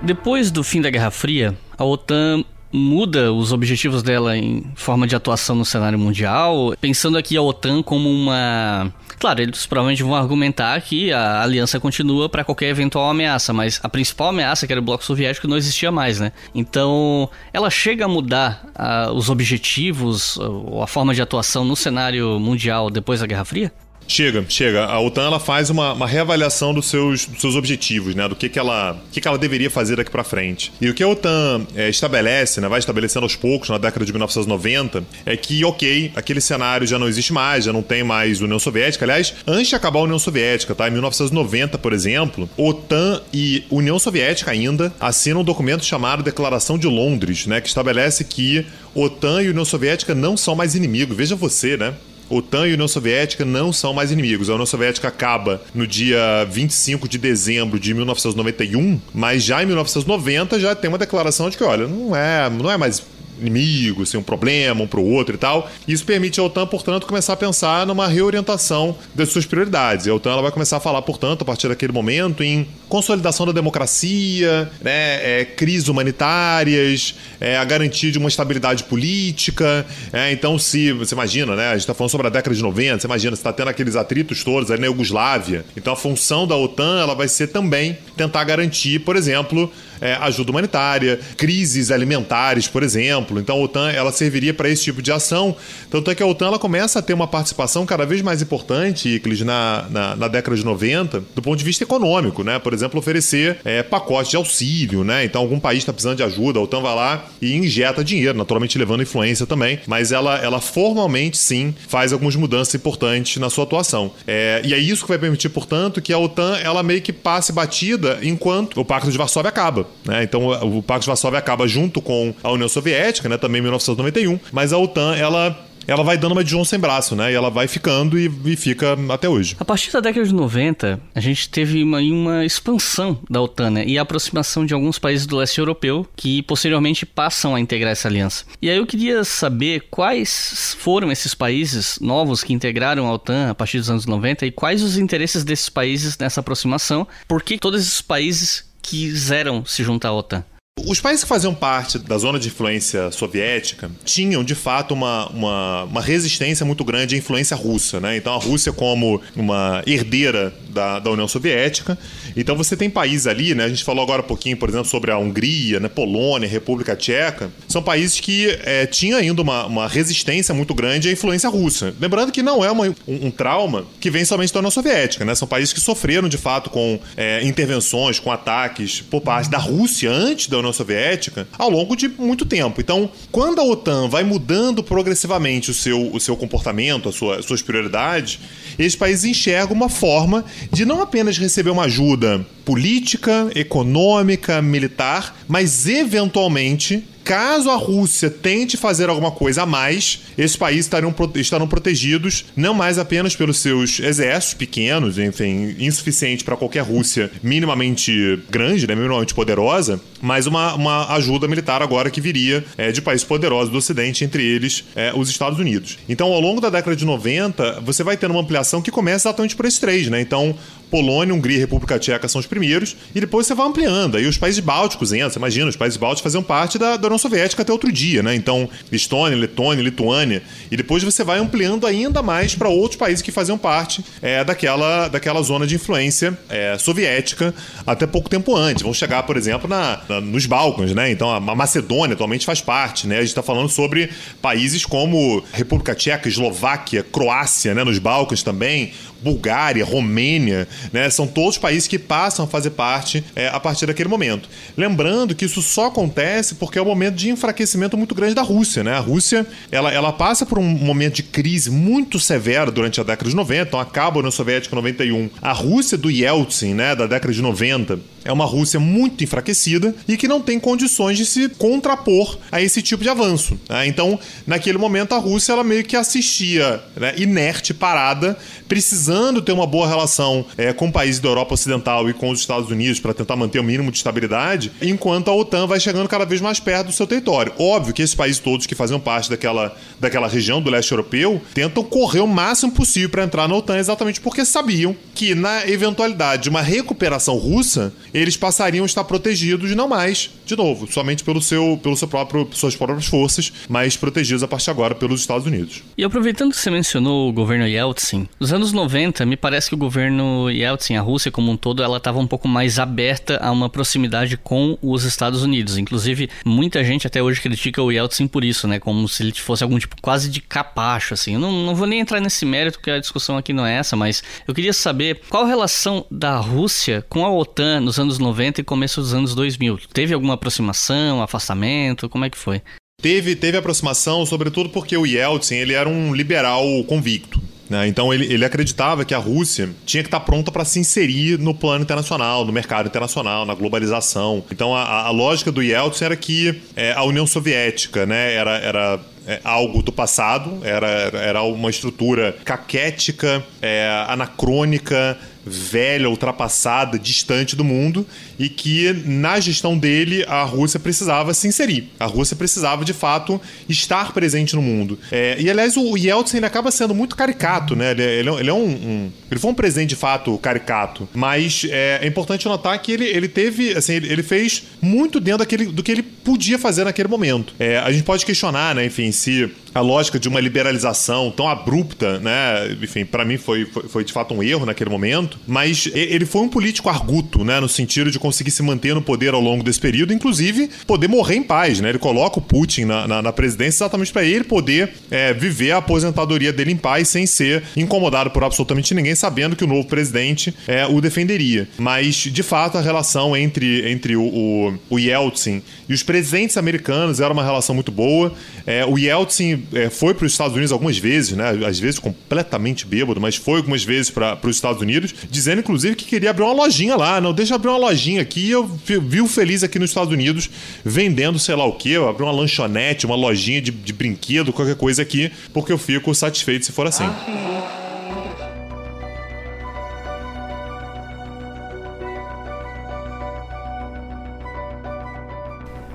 [0.03, 5.15] Depois do fim da Guerra Fria, a OTAN muda os objetivos dela em forma de
[5.15, 8.93] atuação no cenário mundial, pensando aqui a OTAN como uma.
[9.19, 13.89] Claro, eles provavelmente vão argumentar que a aliança continua para qualquer eventual ameaça, mas a
[13.89, 16.31] principal ameaça, que era o bloco soviético, não existia mais, né?
[16.55, 22.39] Então, ela chega a mudar uh, os objetivos ou a forma de atuação no cenário
[22.39, 23.73] mundial depois da Guerra Fria?
[24.09, 24.85] Chega, chega.
[24.85, 28.27] A OTAN ela faz uma, uma reavaliação dos seus, dos seus objetivos, né?
[28.27, 30.73] Do que, que, ela, que, que ela deveria fazer daqui para frente.
[30.81, 32.67] E o que a OTAN é, estabelece, né?
[32.67, 37.07] Vai estabelecendo aos poucos, na década de 1990, é que, ok, aquele cenário já não
[37.07, 39.05] existe mais, já não tem mais União Soviética.
[39.05, 40.87] Aliás, antes de acabar a União Soviética, tá?
[40.87, 46.87] Em 1990, por exemplo, OTAN e União Soviética ainda assinam um documento chamado Declaração de
[46.87, 47.61] Londres, né?
[47.61, 51.15] Que estabelece que OTAN e União Soviética não são mais inimigos.
[51.15, 51.93] Veja você, né?
[52.29, 54.49] OTAN e União Soviética não são mais inimigos.
[54.49, 60.59] A União Soviética acaba no dia 25 de dezembro de 1991, mas já em 1990
[60.59, 63.01] já tem uma declaração de que, olha, não é, não é mais
[63.39, 65.69] inimigo, assim, um problema um para o outro e tal.
[65.87, 70.07] Isso permite a OTAN, portanto, começar a pensar numa reorientação das suas prioridades.
[70.07, 73.51] A OTAN ela vai começar a falar, portanto, a partir daquele momento, em consolidação da
[73.51, 79.85] democracia, né, é, crises humanitárias, é, a garantia de uma estabilidade política.
[80.11, 82.99] É, então, se você imagina, né, a gente está falando sobre a década de 90,
[82.99, 85.65] você imagina, você está tendo aqueles atritos todos aí na Iugoslávia.
[85.77, 89.71] Então, a função da OTAN ela vai ser também tentar garantir, por exemplo,
[90.01, 93.28] é, ajuda humanitária, crises alimentares, por exemplo.
[93.37, 95.55] Então a OTAN ela serviria para esse tipo de ação.
[95.91, 99.09] Tanto é que a OTAN ela começa a ter uma participação cada vez mais importante,
[99.09, 102.57] Iclis, na, na, na década de 90, do ponto de vista econômico, né?
[102.59, 105.25] Por exemplo, oferecer é, pacotes de auxílio, né?
[105.25, 108.77] Então algum país está precisando de ajuda, a OTAN vai lá e injeta dinheiro, naturalmente
[108.77, 114.11] levando influência também, mas ela, ela formalmente sim faz algumas mudanças importantes na sua atuação.
[114.25, 117.51] É, e é isso que vai permitir, portanto, que a OTAN ela meio que passe
[117.51, 119.87] batida enquanto o Pacto de Varsóvia acaba.
[120.05, 120.23] Né?
[120.23, 123.37] Então o Pacto de Varsóvia acaba junto com a União Soviética, né?
[123.37, 127.15] também em 1991, mas a OTAN ela ela vai dando uma de João sem braço,
[127.15, 127.31] né?
[127.31, 129.55] E ela vai ficando e, e fica até hoje.
[129.59, 133.85] A partir da década de 90, a gente teve uma, uma expansão da OTAN né?
[133.85, 138.07] e a aproximação de alguns países do leste europeu que posteriormente passam a integrar essa
[138.07, 138.45] aliança.
[138.61, 143.55] E aí eu queria saber quais foram esses países novos que integraram a OTAN a
[143.55, 147.81] partir dos anos 90 e quais os interesses desses países nessa aproximação, por que todos
[147.81, 150.43] esses países quiseram se juntar à OTAN.
[150.87, 155.83] Os países que faziam parte da zona de influência soviética tinham, de fato, uma, uma,
[155.83, 157.99] uma, resistência muito grande à influência russa.
[157.99, 158.17] Né?
[158.17, 161.97] Então, a Rússia, como uma herdeira da, da União Soviética.
[162.35, 163.65] Então, você tem países ali, né?
[163.65, 165.87] a gente falou agora um pouquinho, por exemplo, sobre a Hungria, né?
[165.87, 167.51] Polônia, República Tcheca.
[167.67, 171.93] São países que é, tinham ainda uma, uma resistência muito grande à influência russa.
[171.99, 175.25] Lembrando que não é uma, um, um, trauma que vem somente da União Soviética.
[175.25, 175.35] Né?
[175.35, 180.11] São países que sofreram, de fato, com é, intervenções, com ataques por parte da Rússia
[180.11, 182.79] antes da União União Soviética ao longo de muito tempo.
[182.79, 187.61] Então, quando a OTAN vai mudando progressivamente o seu, o seu comportamento, sua, as suas
[187.61, 188.39] prioridades,
[188.77, 195.87] esses países enxergam uma forma de não apenas receber uma ajuda política, econômica, militar, mas
[195.87, 202.45] eventualmente caso a Rússia tente fazer alguma coisa a mais, esses países estarão, estarão protegidos
[202.55, 208.95] não mais apenas pelos seus exércitos pequenos, enfim, insuficiente para qualquer Rússia minimamente grande, né,
[208.95, 213.77] minimamente poderosa, mas uma, uma ajuda militar agora que viria é, de países poderosos do
[213.77, 215.99] Ocidente, entre eles é, os Estados Unidos.
[216.09, 219.55] Então, ao longo da década de 90, você vai tendo uma ampliação que começa exatamente
[219.55, 220.19] por esses três, né?
[220.19, 220.55] Então,
[220.89, 224.17] Polônia, Hungria e República Tcheca são os primeiros, e depois você vai ampliando.
[224.17, 227.17] Aí os países bálticos entram, você imagina, os países bálticos faziam parte da, da União
[227.17, 228.35] Soviética até outro dia, né?
[228.35, 233.31] Então, Estônia, Letônia, Lituânia, e depois você vai ampliando ainda mais para outros países que
[233.31, 237.53] faziam parte é, daquela, daquela zona de influência é, soviética
[237.85, 238.83] até pouco tempo antes.
[238.83, 241.11] Vão chegar, por exemplo, na, na nos Balcãs, né?
[241.11, 243.17] Então, a Macedônia atualmente faz parte, né?
[243.17, 244.09] A gente está falando sobre
[244.41, 247.83] países como República Tcheca, Eslováquia, Croácia, né?
[247.83, 251.09] Nos Balcãs também, Bulgária, Romênia, né?
[251.09, 254.49] São todos países que passam a fazer parte é, a partir daquele momento.
[254.77, 258.83] Lembrando que isso só acontece porque é um momento de enfraquecimento muito grande da Rússia,
[258.83, 258.93] né?
[258.93, 263.29] A Rússia, ela, ela passa por um momento de crise muito severo durante a década
[263.29, 265.29] de 90, então acaba a em 91.
[265.41, 270.17] A Rússia do Yeltsin, né, da década de 90, é uma Rússia muito enfraquecida e
[270.17, 273.59] que não tem condições de se contrapor a esse tipo de avanço.
[273.69, 273.87] Né?
[273.87, 279.08] Então, naquele momento, a Rússia ela meio que assistia né, inerte, parada, precisando
[279.41, 282.99] ter uma boa relação é, com países da Europa Ocidental e com os Estados Unidos
[282.99, 286.59] para tentar manter o mínimo de estabilidade, enquanto a OTAN vai chegando cada vez mais
[286.59, 287.53] perto do seu território.
[287.57, 291.83] Óbvio que esses países todos que faziam parte daquela, daquela região do leste europeu tentam
[291.83, 296.49] correr o máximo possível para entrar na OTAN, exatamente porque sabiam que, na eventualidade de
[296.49, 301.79] uma recuperação russa, eles passariam a estar protegidos não mais, de novo, somente pelo seu,
[301.81, 305.83] pelo seu próprio, suas próprias forças, mas protegidos a partir agora pelos Estados Unidos.
[305.97, 309.77] E aproveitando que você mencionou o governo Yeltsin, nos anos 90, me parece que o
[309.77, 313.69] governo Yeltsin, a Rússia como um todo, ela estava um pouco mais aberta a uma
[313.69, 315.77] proximidade com os Estados Unidos.
[315.77, 318.79] Inclusive, muita gente até hoje critica o Yeltsin por isso, né?
[318.79, 321.35] Como se ele fosse algum tipo quase de capacho, assim.
[321.35, 323.95] Eu não, não vou nem entrar nesse mérito, porque a discussão aqui não é essa,
[323.95, 328.61] mas eu queria saber qual a relação da Rússia com a OTAN nos anos 90
[328.61, 329.79] e começo dos anos 2000.
[329.93, 332.09] Teve alguma aproximação, afastamento?
[332.09, 332.61] Como é que foi?
[333.01, 337.41] Teve, teve aproximação, sobretudo porque o Yeltsin ele era um liberal convicto.
[337.69, 337.87] Né?
[337.87, 341.53] Então ele, ele acreditava que a Rússia tinha que estar pronta para se inserir no
[341.53, 344.43] plano internacional, no mercado internacional, na globalização.
[344.51, 348.99] Então a, a lógica do Yeltsin era que é, a União Soviética né, era, era
[349.27, 355.17] é, algo do passado, era, era uma estrutura caquética, é, anacrônica,
[355.49, 358.05] velha, ultrapassada, distante do mundo
[358.37, 361.89] e que na gestão dele a Rússia precisava se inserir.
[361.99, 364.99] A Rússia precisava de fato estar presente no mundo.
[365.11, 367.91] É, e aliás, o Yeltsin ele acaba sendo muito caricato, né?
[367.91, 371.99] Ele, ele, ele é um, um, Ele foi um presidente de fato caricato, mas é,
[372.01, 375.81] é importante notar que ele, ele teve, assim, ele, ele, fez muito dentro daquele, do
[375.81, 377.53] que ele podia fazer naquele momento.
[377.59, 382.19] É, a gente pode questionar, né, enfim, se a lógica de uma liberalização tão abrupta,
[382.19, 382.75] né?
[382.81, 386.41] Enfim, para mim foi, foi, foi, de fato um erro naquele momento, mas ele foi
[386.41, 387.59] um político arguto, né?
[387.59, 391.35] No sentido de conseguir se manter no poder ao longo desse período, inclusive poder morrer
[391.35, 391.89] em paz, né?
[391.89, 395.77] Ele coloca o Putin na, na, na presidência exatamente para ele poder é, viver a
[395.77, 400.53] aposentadoria dele em paz sem ser incomodado por absolutamente ninguém, sabendo que o novo presidente
[400.67, 401.67] é, o defenderia.
[401.77, 407.19] Mas, de fato, a relação entre, entre o, o, o Yeltsin e os presidentes americanos
[407.19, 408.33] era uma relação muito boa.
[408.65, 411.49] É, o Yeltsin é, foi para os Estados Unidos algumas vezes, né?
[411.65, 416.05] Às vezes completamente bêbado, mas foi algumas vezes para os Estados Unidos, dizendo inclusive que
[416.05, 417.19] queria abrir uma lojinha lá.
[417.21, 418.49] Não, deixa eu abrir uma lojinha aqui.
[418.49, 420.49] Eu vi o feliz aqui nos Estados Unidos
[420.83, 425.01] vendendo sei lá o que, abrir uma lanchonete, uma lojinha de, de brinquedo, qualquer coisa
[425.01, 427.05] aqui, porque eu fico satisfeito se for assim.
[427.05, 427.78] Ah,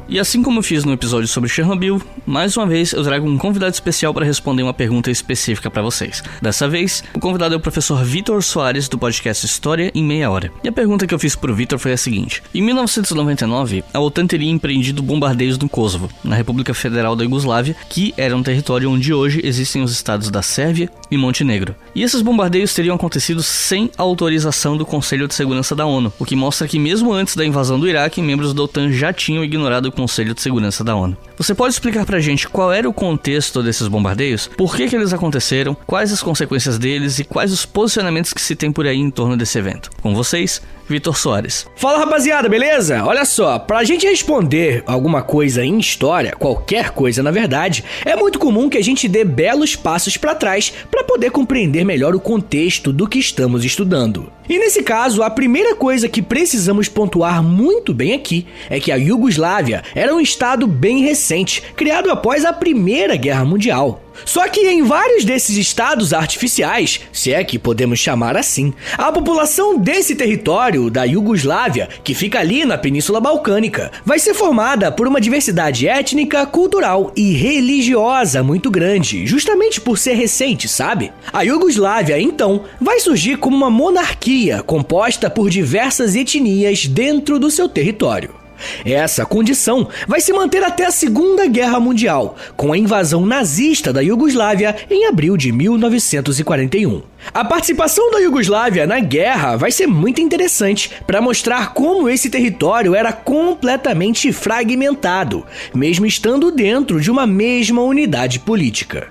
[0.07, 3.73] E assim como fiz no episódio sobre Chernobyl, mais uma vez eu trago um convidado
[3.73, 6.23] especial para responder uma pergunta específica para vocês.
[6.43, 10.53] Dessa vez, o convidado é o professor Vitor Soares do podcast História em Meia Hora.
[10.63, 14.27] E a pergunta que eu fiz pro Vitor foi a seguinte: Em 1999, a OTAN
[14.27, 19.15] teria empreendido bombardeios no Kosovo, na República Federal da Iugoslávia, que era um território onde
[19.15, 21.75] hoje existem os estados da Sérvia e Montenegro.
[21.95, 26.37] E esses bombardeios teriam acontecido sem autorização do Conselho de Segurança da ONU, o que
[26.37, 30.35] mostra que mesmo antes da invasão do Iraque, membros da OTAN já tinham ignorado Conselho
[30.35, 31.17] de Segurança da ONU.
[31.37, 34.49] Você pode explicar pra gente qual era o contexto desses bombardeios?
[34.57, 35.77] Por que, que eles aconteceram?
[35.87, 39.37] Quais as consequências deles e quais os posicionamentos que se tem por aí em torno
[39.37, 39.91] desse evento?
[40.03, 41.67] Com vocês, Vitor Soares.
[41.77, 43.05] Fala rapaziada, beleza?
[43.05, 48.39] Olha só, pra gente responder alguma coisa em história, qualquer coisa na verdade, é muito
[48.39, 52.93] comum que a gente dê belos passos para trás para poder compreender melhor o contexto
[52.93, 54.33] do que estamos estudando.
[54.49, 58.97] E nesse caso, a primeira coisa que precisamos pontuar muito bem aqui é que a
[58.97, 64.04] Iugoslávia era um estado bem recente, criado após a Primeira Guerra Mundial.
[64.25, 69.79] Só que em vários desses estados artificiais, se é que podemos chamar assim, a população
[69.79, 75.21] desse território da Iugoslávia, que fica ali na Península Balcânica, vai ser formada por uma
[75.21, 81.13] diversidade étnica, cultural e religiosa muito grande, justamente por ser recente, sabe?
[81.33, 87.69] A Iugoslávia, então, vai surgir como uma monarquia composta por diversas etnias dentro do seu
[87.69, 88.44] território.
[88.85, 94.01] Essa condição vai se manter até a Segunda Guerra Mundial, com a invasão nazista da
[94.01, 97.03] Iugoslávia em abril de 1941.
[97.33, 102.95] A participação da Iugoslávia na guerra vai ser muito interessante para mostrar como esse território
[102.95, 109.09] era completamente fragmentado, mesmo estando dentro de uma mesma unidade política.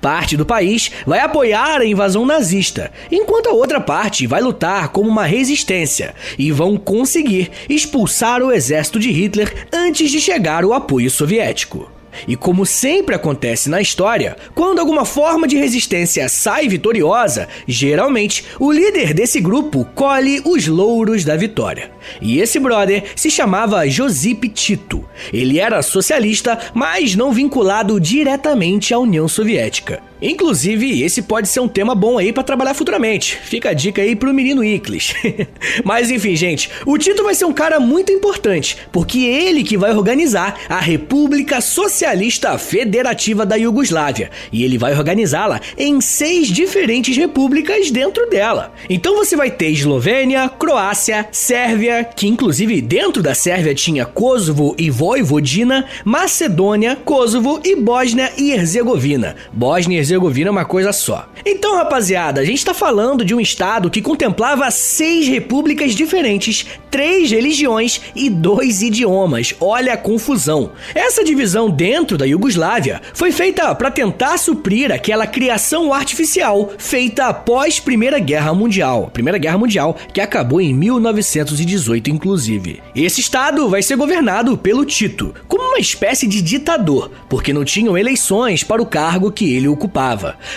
[0.00, 5.08] Parte do país vai apoiar a invasão nazista, enquanto a outra parte vai lutar como
[5.08, 11.10] uma resistência e vão conseguir expulsar o exército de Hitler antes de chegar o apoio
[11.10, 11.93] soviético.
[12.26, 18.72] E como sempre acontece na história, quando alguma forma de resistência sai vitoriosa, geralmente o
[18.72, 21.90] líder desse grupo colhe os louros da vitória.
[22.20, 25.04] E esse brother se chamava Josip Tito.
[25.32, 30.02] Ele era socialista, mas não vinculado diretamente à União Soviética.
[30.22, 33.38] Inclusive, esse pode ser um tema bom aí para trabalhar futuramente.
[33.42, 35.14] Fica a dica aí pro menino Iclis.
[35.84, 39.94] Mas enfim, gente, o Tito vai ser um cara muito importante, porque ele que vai
[39.94, 47.90] organizar a República Socialista Federativa da Iugoslávia, e ele vai organizá-la em seis diferentes repúblicas
[47.90, 48.72] dentro dela.
[48.88, 54.90] Então você vai ter Eslovênia, Croácia, Sérvia, que inclusive dentro da Sérvia tinha Kosovo e
[54.90, 59.36] Vojvodina, Macedônia, Kosovo e Bósnia e Herzegovina.
[59.52, 61.26] Bósnia Herzegovina é uma coisa só.
[61.46, 67.30] Então, rapaziada, a gente está falando de um estado que contemplava seis repúblicas diferentes, três
[67.30, 69.54] religiões e dois idiomas.
[69.60, 70.72] Olha a confusão.
[70.94, 77.80] Essa divisão dentro da Iugoslávia foi feita para tentar suprir aquela criação artificial feita após
[77.80, 79.10] Primeira Guerra Mundial.
[79.12, 82.82] Primeira Guerra Mundial que acabou em 1918, inclusive.
[82.94, 87.96] Esse estado vai ser governado pelo Tito, como uma espécie de ditador, porque não tinham
[87.96, 89.93] eleições para o cargo que ele ocupava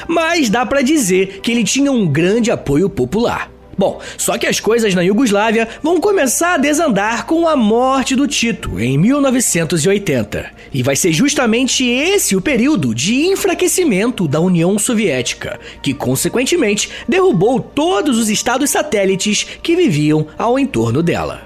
[0.08, 3.52] mas dá para dizer que ele tinha um grande apoio popular.
[3.78, 8.28] Bom, só que as coisas na Iugoslávia vão começar a desandar com a morte do
[8.28, 10.50] Tito em 1980.
[10.74, 17.60] E vai ser justamente esse o período de enfraquecimento da União Soviética, que consequentemente derrubou
[17.60, 21.44] todos os estados satélites que viviam ao entorno dela.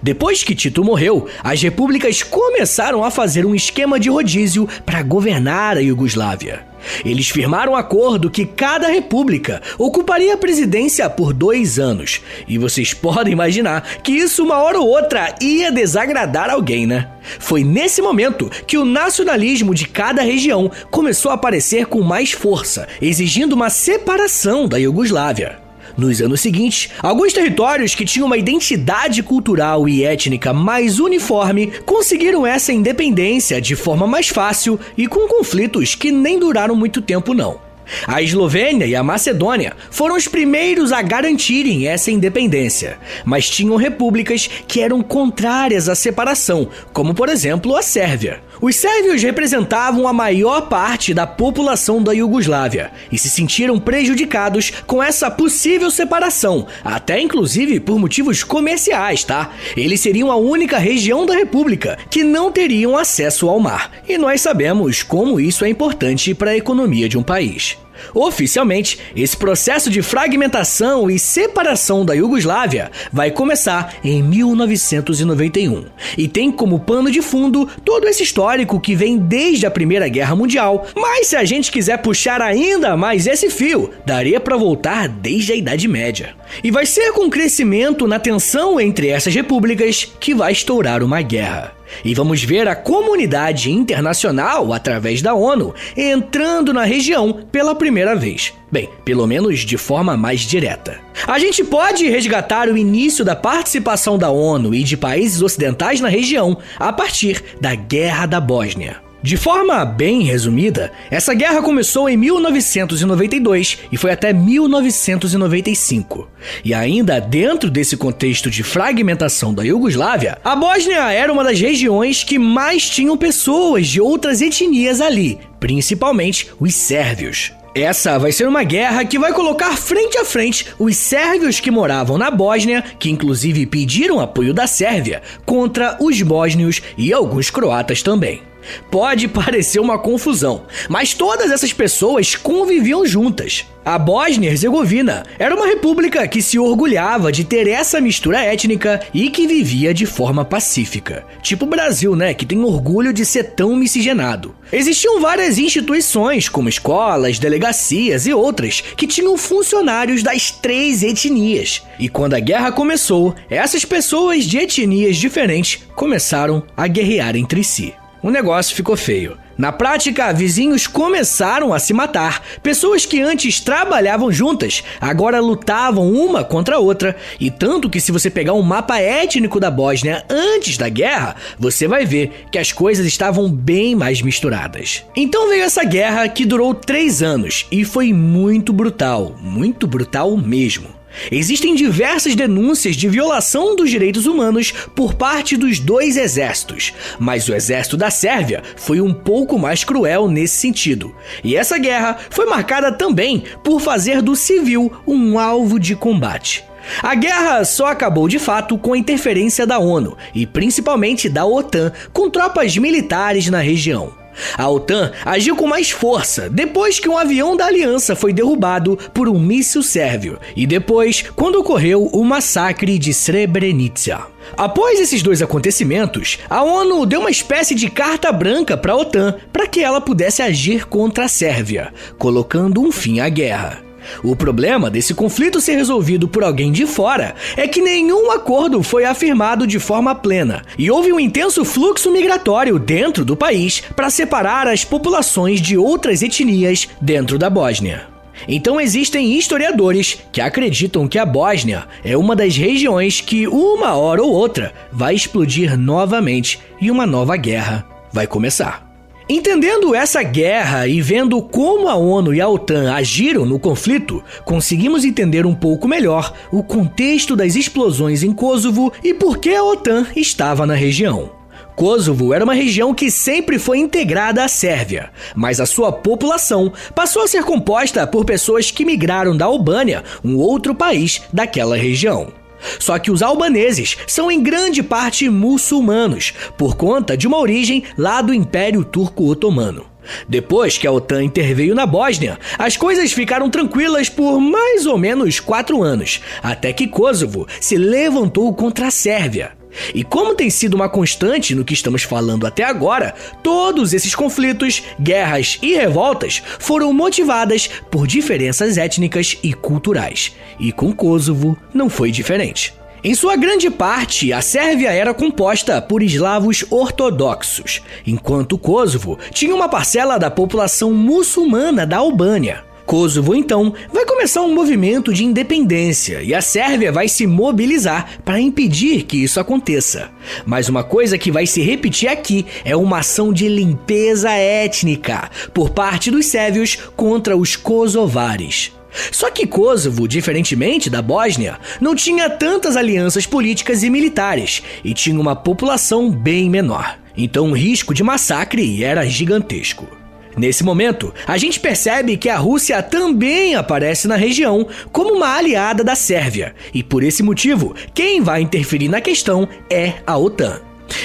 [0.00, 5.76] Depois que Tito morreu, as repúblicas começaram a fazer um esquema de rodízio para governar
[5.76, 6.71] a Iugoslávia.
[7.04, 12.20] Eles firmaram um acordo que cada república ocuparia a presidência por dois anos.
[12.46, 17.08] E vocês podem imaginar que isso, uma hora ou outra, ia desagradar alguém, né?
[17.38, 22.88] Foi nesse momento que o nacionalismo de cada região começou a aparecer com mais força,
[23.00, 25.61] exigindo uma separação da Iugoslávia.
[25.96, 32.46] Nos anos seguintes, alguns territórios que tinham uma identidade cultural e étnica mais uniforme conseguiram
[32.46, 37.72] essa independência de forma mais fácil e com conflitos que nem duraram muito tempo não.
[38.06, 44.48] A Eslovênia e a Macedônia foram os primeiros a garantirem essa independência, mas tinham repúblicas
[44.66, 48.40] que eram contrárias à separação, como por exemplo a Sérvia.
[48.62, 55.02] Os sérvios representavam a maior parte da população da Iugoslávia e se sentiram prejudicados com
[55.02, 59.50] essa possível separação, até inclusive por motivos comerciais, tá?
[59.76, 63.90] Eles seriam a única região da república que não teriam acesso ao mar.
[64.08, 67.81] E nós sabemos como isso é importante para a economia de um país.
[68.14, 75.84] Oficialmente, esse processo de fragmentação e separação da Iugoslávia vai começar em 1991
[76.16, 80.36] e tem como pano de fundo todo esse histórico que vem desde a Primeira Guerra
[80.36, 80.86] Mundial.
[80.94, 85.56] Mas se a gente quiser puxar ainda mais esse fio, daria para voltar desde a
[85.56, 86.34] Idade Média.
[86.62, 91.22] E vai ser com o crescimento na tensão entre essas repúblicas que vai estourar uma
[91.22, 91.81] guerra.
[92.04, 98.52] E vamos ver a comunidade internacional, através da ONU, entrando na região pela primeira vez.
[98.70, 100.98] Bem, pelo menos de forma mais direta.
[101.26, 106.08] A gente pode resgatar o início da participação da ONU e de países ocidentais na
[106.08, 109.11] região a partir da Guerra da Bósnia.
[109.22, 116.28] De forma bem resumida, essa guerra começou em 1992 e foi até 1995.
[116.64, 122.24] E ainda dentro desse contexto de fragmentação da Iugoslávia, a Bósnia era uma das regiões
[122.24, 127.52] que mais tinham pessoas de outras etnias ali, principalmente os sérvios.
[127.76, 132.18] Essa vai ser uma guerra que vai colocar frente a frente os sérvios que moravam
[132.18, 138.51] na Bósnia, que inclusive pediram apoio da Sérvia, contra os bósnios e alguns croatas também.
[138.90, 143.64] Pode parecer uma confusão, mas todas essas pessoas conviviam juntas.
[143.84, 149.44] A Bósnia-Herzegovina era uma república que se orgulhava de ter essa mistura étnica e que
[149.44, 151.26] vivia de forma pacífica.
[151.42, 154.54] Tipo o Brasil, né, que tem orgulho de ser tão miscigenado.
[154.72, 161.82] Existiam várias instituições, como escolas, delegacias e outras, que tinham funcionários das três etnias.
[161.98, 167.92] E quando a guerra começou, essas pessoas de etnias diferentes começaram a guerrear entre si
[168.22, 169.36] o negócio ficou feio.
[169.58, 172.42] Na prática, vizinhos começaram a se matar.
[172.62, 177.14] Pessoas que antes trabalhavam juntas agora lutavam uma contra a outra.
[177.38, 181.86] E tanto que, se você pegar um mapa étnico da Bósnia antes da guerra, você
[181.86, 185.04] vai ver que as coisas estavam bem mais misturadas.
[185.14, 191.01] Então veio essa guerra que durou três anos e foi muito brutal muito brutal mesmo.
[191.30, 197.54] Existem diversas denúncias de violação dos direitos humanos por parte dos dois exércitos, mas o
[197.54, 201.14] exército da Sérvia foi um pouco mais cruel nesse sentido.
[201.42, 206.64] E essa guerra foi marcada também por fazer do civil um alvo de combate.
[207.02, 211.92] A guerra só acabou de fato com a interferência da ONU e principalmente da OTAN
[212.12, 214.21] com tropas militares na região.
[214.56, 219.28] A OTAN agiu com mais força depois que um avião da aliança foi derrubado por
[219.28, 224.26] um míssil sérvio e depois quando ocorreu o massacre de Srebrenica.
[224.56, 229.36] Após esses dois acontecimentos, a ONU deu uma espécie de carta branca para a OTAN
[229.52, 233.91] para que ela pudesse agir contra a Sérvia, colocando um fim à guerra.
[234.22, 239.04] O problema desse conflito ser resolvido por alguém de fora é que nenhum acordo foi
[239.04, 244.66] afirmado de forma plena e houve um intenso fluxo migratório dentro do país para separar
[244.66, 248.12] as populações de outras etnias dentro da Bósnia.
[248.48, 254.22] Então existem historiadores que acreditam que a Bósnia é uma das regiões que, uma hora
[254.22, 258.91] ou outra, vai explodir novamente e uma nova guerra vai começar.
[259.28, 265.04] Entendendo essa guerra e vendo como a ONU e a OTAN agiram no conflito, conseguimos
[265.04, 270.06] entender um pouco melhor o contexto das explosões em Kosovo e por que a OTAN
[270.16, 271.30] estava na região.
[271.76, 277.22] Kosovo era uma região que sempre foi integrada à Sérvia, mas a sua população passou
[277.22, 282.41] a ser composta por pessoas que migraram da Albânia, um outro país daquela região.
[282.78, 288.22] Só que os albaneses são em grande parte muçulmanos, por conta de uma origem lá
[288.22, 289.86] do Império Turco Otomano.
[290.28, 295.38] Depois que a OTAN interveio na Bósnia, as coisas ficaram tranquilas por mais ou menos
[295.40, 299.61] quatro anos, até que Kosovo se levantou contra a Sérvia.
[299.94, 304.82] E como tem sido uma constante no que estamos falando até agora, todos esses conflitos,
[305.00, 310.34] guerras e revoltas foram motivadas por diferenças étnicas e culturais.
[310.58, 312.74] E com Kosovo não foi diferente.
[313.04, 319.68] Em sua grande parte, a Sérvia era composta por eslavos ortodoxos, enquanto Kosovo tinha uma
[319.68, 322.71] parcela da população muçulmana da Albânia.
[322.86, 328.40] Kosovo, então, vai começar um movimento de independência e a Sérvia vai se mobilizar para
[328.40, 330.10] impedir que isso aconteça.
[330.44, 335.70] Mas uma coisa que vai se repetir aqui é uma ação de limpeza étnica por
[335.70, 338.72] parte dos sérvios contra os kosovares.
[339.10, 345.18] Só que Kosovo, diferentemente da Bósnia, não tinha tantas alianças políticas e militares e tinha
[345.18, 346.98] uma população bem menor.
[347.16, 350.01] Então o risco de massacre era gigantesco.
[350.36, 355.84] Nesse momento, a gente percebe que a Rússia também aparece na região como uma aliada
[355.84, 360.60] da Sérvia, e por esse motivo, quem vai interferir na questão é a OTAN.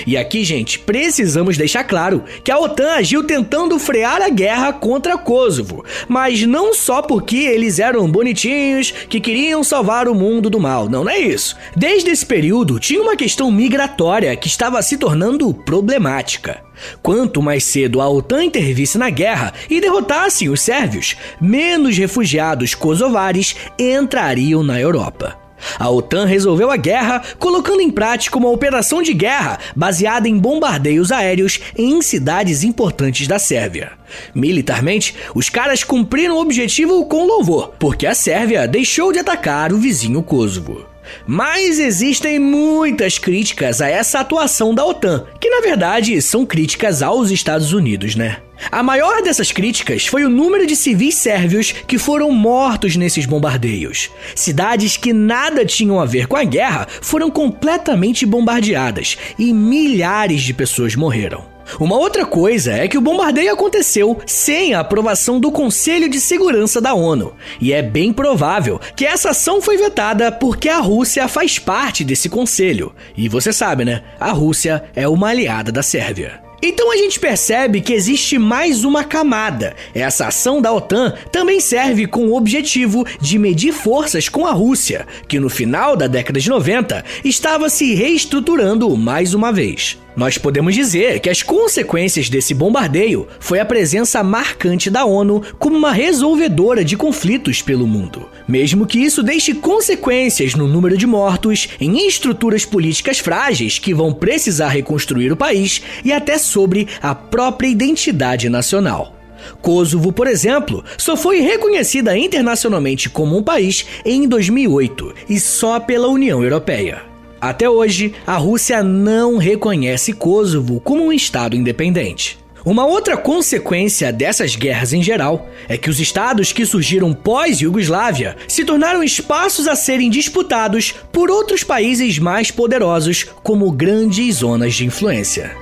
[0.06, 5.18] E aqui, gente, precisamos deixar claro que a OTAN agiu tentando frear a guerra contra
[5.18, 10.90] Kosovo, mas não só porque eles eram bonitinhos que queriam salvar o mundo do mal,
[10.90, 11.56] não, não é isso.
[11.76, 16.67] Desde esse período, tinha uma questão migratória que estava se tornando problemática.
[17.02, 23.56] Quanto mais cedo a OTAN intervisse na guerra e derrotasse os sérvios, menos refugiados kosovares
[23.78, 25.48] entrariam na Europa.
[25.80, 31.12] A OTAN resolveu a guerra colocando em prática uma operação de guerra baseada em bombardeios
[31.12, 33.92] aéreos em cidades importantes da Sérvia.
[34.34, 39.78] Militarmente, os caras cumpriram o objetivo com louvor, porque a Sérvia deixou de atacar o
[39.78, 40.86] vizinho Kosovo.
[41.26, 47.32] Mas existem muitas críticas a essa atuação da OTAN, que na verdade são críticas aos
[47.32, 48.38] Estados Unidos, né?
[48.72, 54.10] A maior dessas críticas foi o número de civis sérvios que foram mortos nesses bombardeios.
[54.36, 60.54] Cidades que nada tinham a ver com a guerra foram completamente bombardeadas e milhares de
[60.54, 61.57] pessoas morreram.
[61.80, 66.82] Uma outra coisa é que o bombardeio aconteceu sem a aprovação do Conselho de Segurança
[66.82, 71.60] da ONU, e é bem provável que essa ação foi vetada porque a Rússia faz
[71.60, 72.94] parte desse conselho.
[73.16, 74.04] E você sabe, né?
[74.20, 76.48] A Rússia é uma aliada da Sérvia.
[76.62, 79.76] Então a gente percebe que existe mais uma camada.
[79.94, 85.06] Essa ação da OTAN também serve com o objetivo de medir forças com a Rússia,
[85.28, 90.00] que no final da década de 90 estava se reestruturando mais uma vez.
[90.18, 95.78] Nós podemos dizer que as consequências desse bombardeio foi a presença marcante da ONU como
[95.78, 98.28] uma resolvedora de conflitos pelo mundo.
[98.48, 104.12] Mesmo que isso deixe consequências no número de mortos, em estruturas políticas frágeis que vão
[104.12, 109.14] precisar reconstruir o país e até sobre a própria identidade nacional.
[109.62, 116.08] Kosovo, por exemplo, só foi reconhecida internacionalmente como um país em 2008 e só pela
[116.08, 117.17] União Europeia.
[117.40, 122.40] Até hoje, a Rússia não reconhece Kosovo como um estado independente.
[122.66, 128.66] Uma outra consequência dessas guerras em geral é que os estados que surgiram pós-Yugoslávia se
[128.66, 135.56] tornaram espaços a serem disputados por outros países mais poderosos como grandes zonas de influência.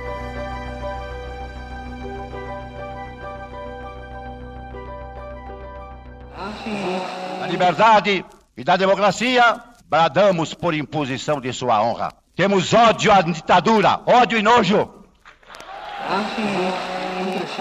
[7.40, 8.24] A liberdade
[8.56, 12.12] e da democracia bradamos por imposição de sua honra.
[12.34, 14.90] Temos ódio à ditadura, ódio e nojo.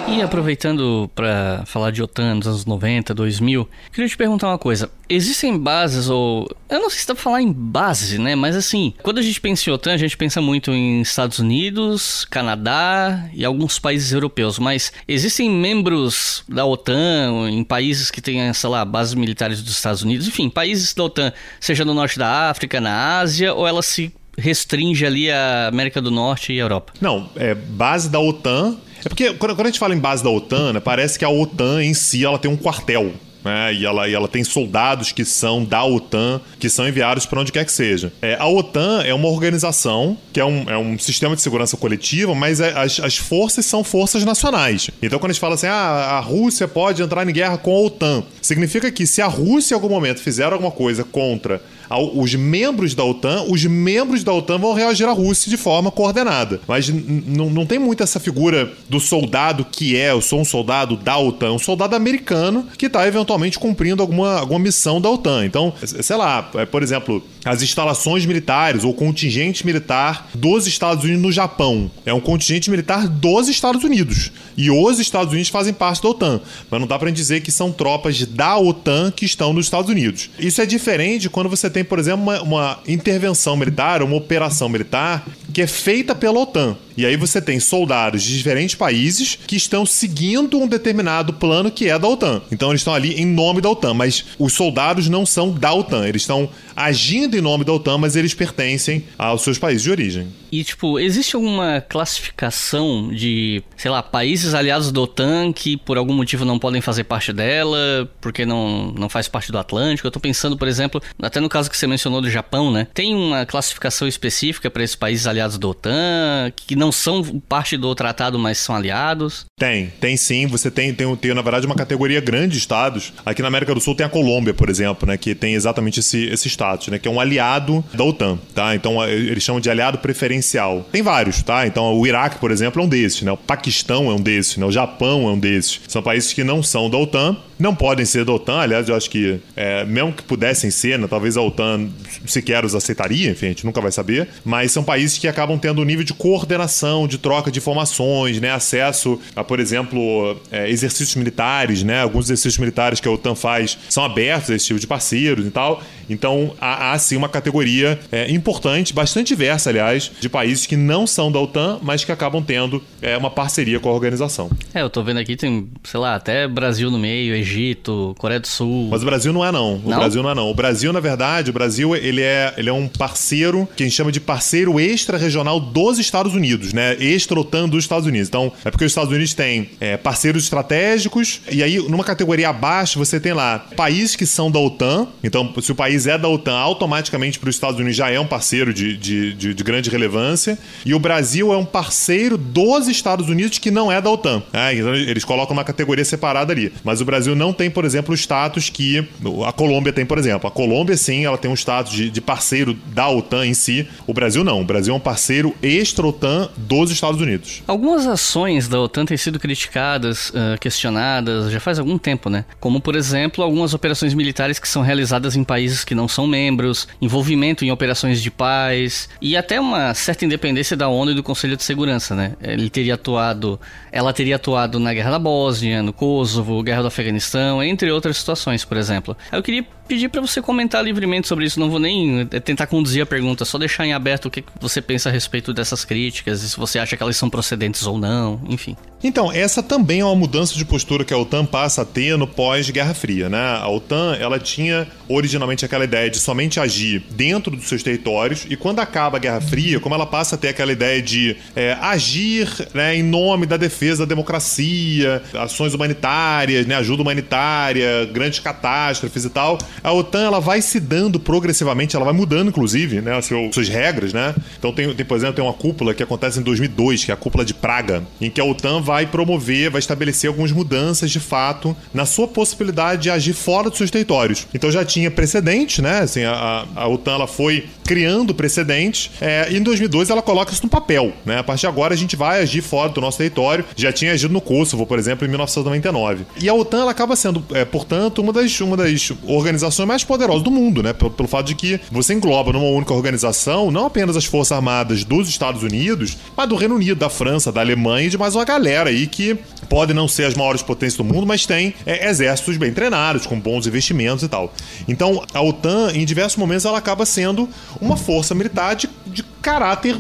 [0.08, 4.89] E aproveitando para falar de OTAN nos anos 90, 2000, queria te perguntar uma coisa.
[5.10, 6.48] Existem bases ou...
[6.70, 8.36] Eu não sei se dá pra falar em base, né?
[8.36, 12.26] Mas assim, quando a gente pensa em OTAN, a gente pensa muito em Estados Unidos,
[12.30, 14.60] Canadá e alguns países europeus.
[14.60, 20.02] Mas existem membros da OTAN em países que têm, sei lá, bases militares dos Estados
[20.02, 20.28] Unidos?
[20.28, 25.06] Enfim, países da OTAN, seja no norte da África, na Ásia, ou ela se restringe
[25.06, 26.93] ali a América do Norte e a Europa?
[27.00, 30.74] Não, é base da OTAN é porque quando, a gente fala em base da OTAN,
[30.74, 33.12] né, parece que a OTAN em si ela tem um quartel.
[33.43, 37.39] Né, e, ela, e ela tem soldados que são da OTAN, que são enviados para
[37.39, 38.12] onde quer que seja.
[38.20, 42.34] É, a OTAN é uma organização que é um, é um sistema de segurança coletiva,
[42.34, 44.89] mas é, as, as forças são forças nacionais.
[44.99, 47.82] Então, quando a gente fala assim, ah, a Rússia pode entrar em guerra com a
[47.82, 52.94] OTAN, significa que se a Rússia em algum momento fizer alguma coisa contra os membros
[52.94, 56.60] da OTAN, os membros da OTAN vão reagir à Rússia de forma coordenada.
[56.68, 61.18] Mas não tem muito essa figura do soldado que é, eu sou um soldado da
[61.18, 65.46] OTAN, um soldado americano que está eventualmente cumprindo alguma, alguma missão da OTAN.
[65.46, 71.22] Então, sei lá, é, por exemplo, as instalações militares ou contingente militar dos Estados Unidos
[71.22, 71.89] no Japão.
[72.06, 74.32] É um contingente militar dos Estados Unidos.
[74.58, 76.41] E os Estados Unidos fazem parte da OTAN.
[76.70, 80.30] Mas não dá gente dizer que são tropas da OTAN que estão nos Estados Unidos.
[80.39, 85.26] Isso é diferente quando você tem, por exemplo, uma, uma intervenção militar, uma operação militar
[85.54, 86.76] que é feita pela OTAN.
[86.98, 91.89] E aí você tem soldados de diferentes países que estão seguindo um determinado plano que
[91.89, 92.41] é da OTAN.
[92.52, 96.08] Então eles estão ali em nome da OTAN, mas os soldados não são da OTAN,
[96.08, 100.28] eles estão agindo em nome da OTAN, mas eles pertencem aos seus países de origem.
[100.52, 106.14] E, tipo, existe alguma classificação de, sei lá, países aliados da OTAN que por algum
[106.14, 110.08] motivo não podem fazer parte dela, porque não, não faz parte do Atlântico?
[110.08, 112.88] Eu tô pensando, por exemplo, até no caso que você mencionou do Japão, né?
[112.94, 117.94] Tem uma classificação específica para esses países aliados da OTAN, que não são parte do
[117.94, 119.46] tratado, mas são aliados?
[119.58, 120.48] Tem, tem sim.
[120.48, 123.14] Você tem, tem, tem na verdade, uma categoria grande de estados.
[123.26, 125.18] Aqui na América do Sul tem a Colômbia, por exemplo, né?
[125.18, 127.00] Que tem exatamente esse, esse status, né?
[127.00, 128.76] Que é um aliado da OTAN, tá?
[128.76, 130.86] Então eles chamam de aliado preferencial.
[130.91, 131.65] Tem vários, tá?
[131.67, 133.32] Então o Iraque, por exemplo, é um desses, né?
[133.32, 134.65] O Paquistão é um desses, né?
[134.65, 135.82] O Japão é um desses.
[135.88, 139.09] São países que não são da OTAN, não podem ser da OTAN, aliás, eu acho
[139.09, 141.88] que, é, mesmo que pudessem ser, né, talvez a OTAN
[142.28, 145.82] sequer os aceitaria, enfim, a gente nunca vai saber, mas são países que acabam tendo
[145.82, 151.15] um nível de coordenação, de troca de informações, né, acesso a, por exemplo, é, exercícios
[151.15, 154.88] militares, né, alguns exercícios militares que a OTAN faz são abertos a esse tipo de
[154.88, 160.30] parceiros e tal, então há, há sim uma categoria é, importante, bastante diversa, aliás, de
[160.30, 163.93] países que não são da OTAN, mas que acabam tendo é, uma parceria com a
[163.93, 164.49] organização.
[164.74, 168.47] É, eu tô vendo aqui, tem, sei lá, até Brasil no meio, Egito, Coreia do
[168.47, 168.89] Sul.
[168.91, 169.76] Mas o Brasil não é não.
[169.76, 169.97] O Não?
[169.97, 170.49] Brasil não é não.
[170.49, 173.95] O Brasil, na verdade, o Brasil ele é, ele é um parceiro que a gente
[173.95, 176.95] chama de parceiro extra-regional dos Estados Unidos, né?
[176.99, 178.28] Extra-OTAN dos Estados Unidos.
[178.28, 182.97] Então, é porque os Estados Unidos têm é, parceiros estratégicos e aí, numa categoria abaixo,
[182.99, 185.07] você tem lá países que são da OTAN.
[185.24, 186.95] Então, se o país é da OTAN, automaticamente
[187.39, 190.58] para os Estados Unidos já é um parceiro de, de, de, de grande relevância.
[190.86, 194.43] E o Brasil é um parceiro dos Estados Unidos que não é da OTAN.
[194.52, 194.76] né?
[194.76, 196.72] Então, eles colocam uma categoria separada ali.
[196.84, 199.08] Mas o Brasil não tem, por exemplo, o status que
[199.46, 200.48] a Colômbia tem, por exemplo.
[200.48, 203.88] A Colômbia, sim, ela tem um status de, de parceiro da OTAN em si.
[204.08, 204.62] O Brasil não.
[204.62, 207.64] O Brasil é um parceiro extra-OTAN dos Estados Unidos.
[207.68, 212.46] Algumas ações da OTAN têm sido criticadas, ah, questionadas, já faz algum tempo, né?
[212.60, 216.85] Como, por exemplo, algumas operações militares que são realizadas em países que não são membros,
[217.02, 221.58] envolvimento em operações de paz e até uma certa independência da ONU e do Conselho
[221.58, 222.34] de Segurança, né?
[222.42, 223.60] Ele teria atuado,
[223.92, 228.66] ela teria atuado na Guerra da Bósnia, no Kosovo, Guerra do Afeganistão, entre outras situações,
[228.66, 229.16] por exemplo.
[229.32, 233.04] Eu queria pedir para você comentar livremente sobre isso, não vou nem eh, tentar conduzir
[233.04, 236.58] a pergunta, só deixar em aberto o que você pensa a respeito dessas críticas se
[236.58, 238.76] você acha que elas são procedentes ou não, enfim.
[239.08, 242.26] Então, essa também é uma mudança de postura que a OTAN passa a ter no
[242.26, 243.60] pós-Guerra Fria, né?
[243.62, 248.56] A OTAN, ela tinha originalmente aquela ideia de somente agir dentro dos seus territórios e
[248.56, 252.49] quando acaba a Guerra Fria, como ela passa a ter aquela ideia de é, agir
[252.74, 259.30] né, em nome da defesa da democracia, ações humanitárias, né, ajuda humanitária, grandes catástrofes e
[259.30, 263.70] tal, a OTAN ela vai se dando progressivamente, ela vai mudando inclusive, né, as suas
[263.70, 264.34] regras, né?
[264.58, 267.18] Então tem, tem, por exemplo, tem uma cúpula que acontece em 2002, que é a
[267.18, 271.76] cúpula de Praga, em que a OTAN vai promover, vai estabelecer algumas mudanças de fato
[271.91, 274.46] na sua possibilidade de agir fora dos seus territórios.
[274.54, 276.02] Então já tinha precedente, né?
[276.02, 280.52] Assim, a, a- a OTAN ela foi criando precedentes é, e em 2002 ela coloca
[280.54, 281.39] isso no papel, né?
[281.39, 283.66] A partir de agora a gente vai agir fora do nosso território.
[283.76, 286.26] Já tinha agido no Kosovo, por exemplo, em 1999.
[286.39, 290.43] E a OTAN ela acaba sendo, é, portanto, uma das, uma das organizações mais poderosas
[290.43, 290.93] do mundo, né?
[290.93, 295.04] Pelo, pelo fato de que você engloba numa única organização não apenas as forças armadas
[295.04, 298.46] dos Estados Unidos, mas do Reino Unido, da França, da Alemanha e de mais uma
[298.46, 302.58] galera aí que pode não ser as maiores potências do mundo, mas tem é, exércitos
[302.58, 304.54] bem treinados, com bons investimentos e tal.
[304.88, 307.50] Então, a OTAN, em diversos momentos, ela acaba sendo
[307.82, 309.96] uma força militar de, de caráter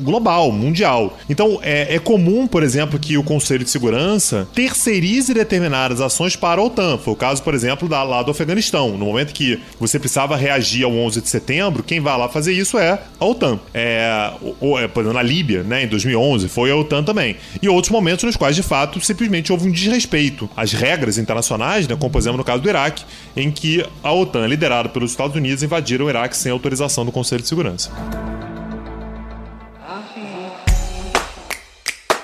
[0.00, 1.18] global, mundial.
[1.28, 6.60] Então, é, é comum, por exemplo, que o Conselho de Segurança terceirize determinadas ações para
[6.60, 6.98] a OTAN.
[6.98, 8.98] Foi o caso, por exemplo, da, lá do Afeganistão.
[8.98, 12.78] No momento que você precisava reagir ao 11 de setembro, quem vai lá fazer isso
[12.78, 13.58] é a OTAN.
[13.72, 17.36] É, ou, é, por exemplo, na Líbia, né, em 2011, foi a OTAN também.
[17.62, 21.96] E outros momentos nos quais, de fato, simplesmente houve um desrespeito às regras internacionais, né,
[21.96, 23.04] como, por exemplo, no caso do Iraque,
[23.36, 27.42] em que a OTAN, liderada pelos Estados Unidos, invadiram o Iraque sem autorização do Conselho
[27.42, 27.90] de Segurança.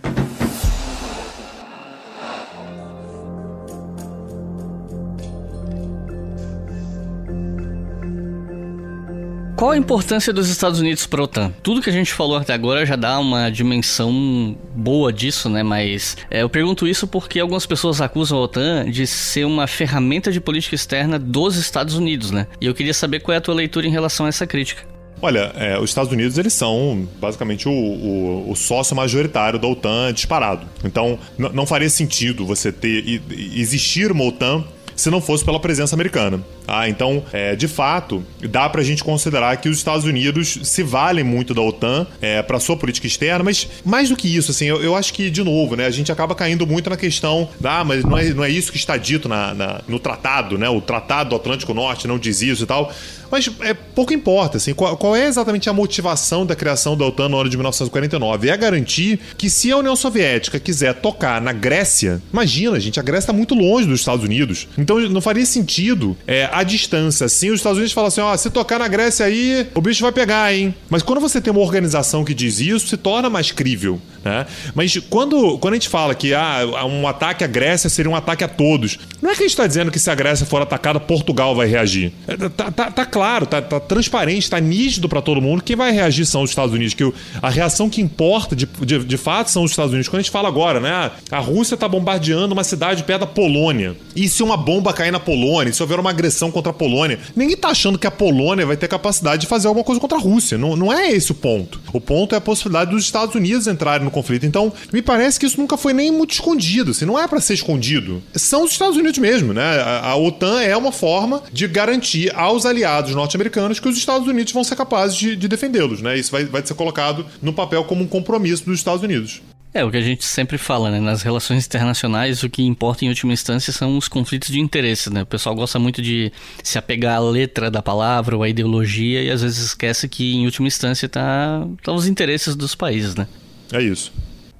[9.56, 11.50] Qual a importância dos Estados Unidos para a OTAN?
[11.62, 15.62] Tudo que a gente falou até agora já dá uma dimensão boa disso, né?
[15.62, 20.30] Mas é, eu pergunto isso porque algumas pessoas acusam a OTAN de ser uma ferramenta
[20.30, 22.46] de política externa dos Estados Unidos, né?
[22.60, 24.82] E eu queria saber qual é a tua leitura em relação a essa crítica.
[25.22, 30.12] Olha, é, os Estados Unidos eles são basicamente o, o- o sócio majoritário da OTAN
[30.12, 30.66] disparado.
[30.84, 33.22] Então não faria sentido você ter
[33.54, 34.62] existir uma OTAN
[34.94, 36.42] se não fosse pela presença americana.
[36.66, 41.24] Ah, então, é, de fato, dá pra gente considerar que os Estados Unidos se valem
[41.24, 44.82] muito da OTAN é, para sua política externa, mas mais do que isso, assim, eu,
[44.82, 47.84] eu, acho que, de novo, né, a gente acaba caindo muito na questão da, ah,
[47.84, 50.68] mas não é, não é isso que está dito na, na, no tratado, né?
[50.68, 52.92] O Tratado do Atlântico Norte não diz isso e tal.
[53.30, 57.28] Mas é, pouco importa, assim, qual, qual, é exatamente a motivação da criação da OTAN
[57.28, 58.48] no ano de 1949?
[58.48, 63.24] É garantir que se a União Soviética quiser tocar na Grécia, imagina, gente, a Grécia
[63.24, 64.68] está muito longe dos Estados Unidos.
[64.78, 68.38] Então não faria sentido é, a distância, assim, os Estados Unidos falam assim, ó, oh,
[68.38, 70.74] se tocar na Grécia aí, o bicho vai pegar, hein?
[70.88, 74.00] Mas quando você tem uma organização que diz isso, se torna mais crível.
[74.26, 74.44] Né?
[74.74, 78.42] Mas quando, quando a gente fala que ah, um ataque à Grécia seria um ataque
[78.42, 80.98] a todos, não é que a gente está dizendo que se a Grécia for atacada,
[80.98, 82.12] Portugal vai reagir.
[82.26, 85.62] É, tá, tá, tá claro, tá, tá transparente, tá nítido para todo mundo.
[85.62, 86.92] Quem vai reagir são os Estados Unidos.
[86.92, 87.08] Que
[87.40, 90.08] a reação que importa de, de, de fato são os Estados Unidos.
[90.08, 91.12] Quando a gente fala agora, né?
[91.30, 93.96] A Rússia tá bombardeando uma cidade perto da Polônia.
[94.16, 97.56] E se uma bomba cair na Polônia, se houver uma agressão contra a Polônia, ninguém
[97.56, 100.58] tá achando que a Polônia vai ter capacidade de fazer alguma coisa contra a Rússia.
[100.58, 101.80] Não, não é esse o ponto.
[101.92, 104.46] O ponto é a possibilidade dos Estados Unidos entrarem no conflito.
[104.46, 106.90] Então, me parece que isso nunca foi nem muito escondido.
[106.90, 108.22] Assim, não é para ser escondido.
[108.34, 109.62] São os Estados Unidos mesmo, né?
[109.62, 114.52] A, a, OTAN é uma forma de garantir aos aliados norte-americanos que os Estados Unidos
[114.52, 116.18] vão ser capazes de, de defendê-los, né?
[116.18, 119.42] Isso vai, vai ser colocado no papel como um compromisso dos Estados Unidos.
[119.76, 121.00] É, o que a gente sempre fala, né?
[121.00, 125.20] Nas relações internacionais, o que importa em última instância são os conflitos de interesse, né?
[125.20, 129.30] O pessoal gosta muito de se apegar à letra da palavra ou à ideologia e
[129.30, 133.26] às vezes esquece que, em última instância, tá, tá os interesses dos países, né?
[133.72, 134.12] É isso.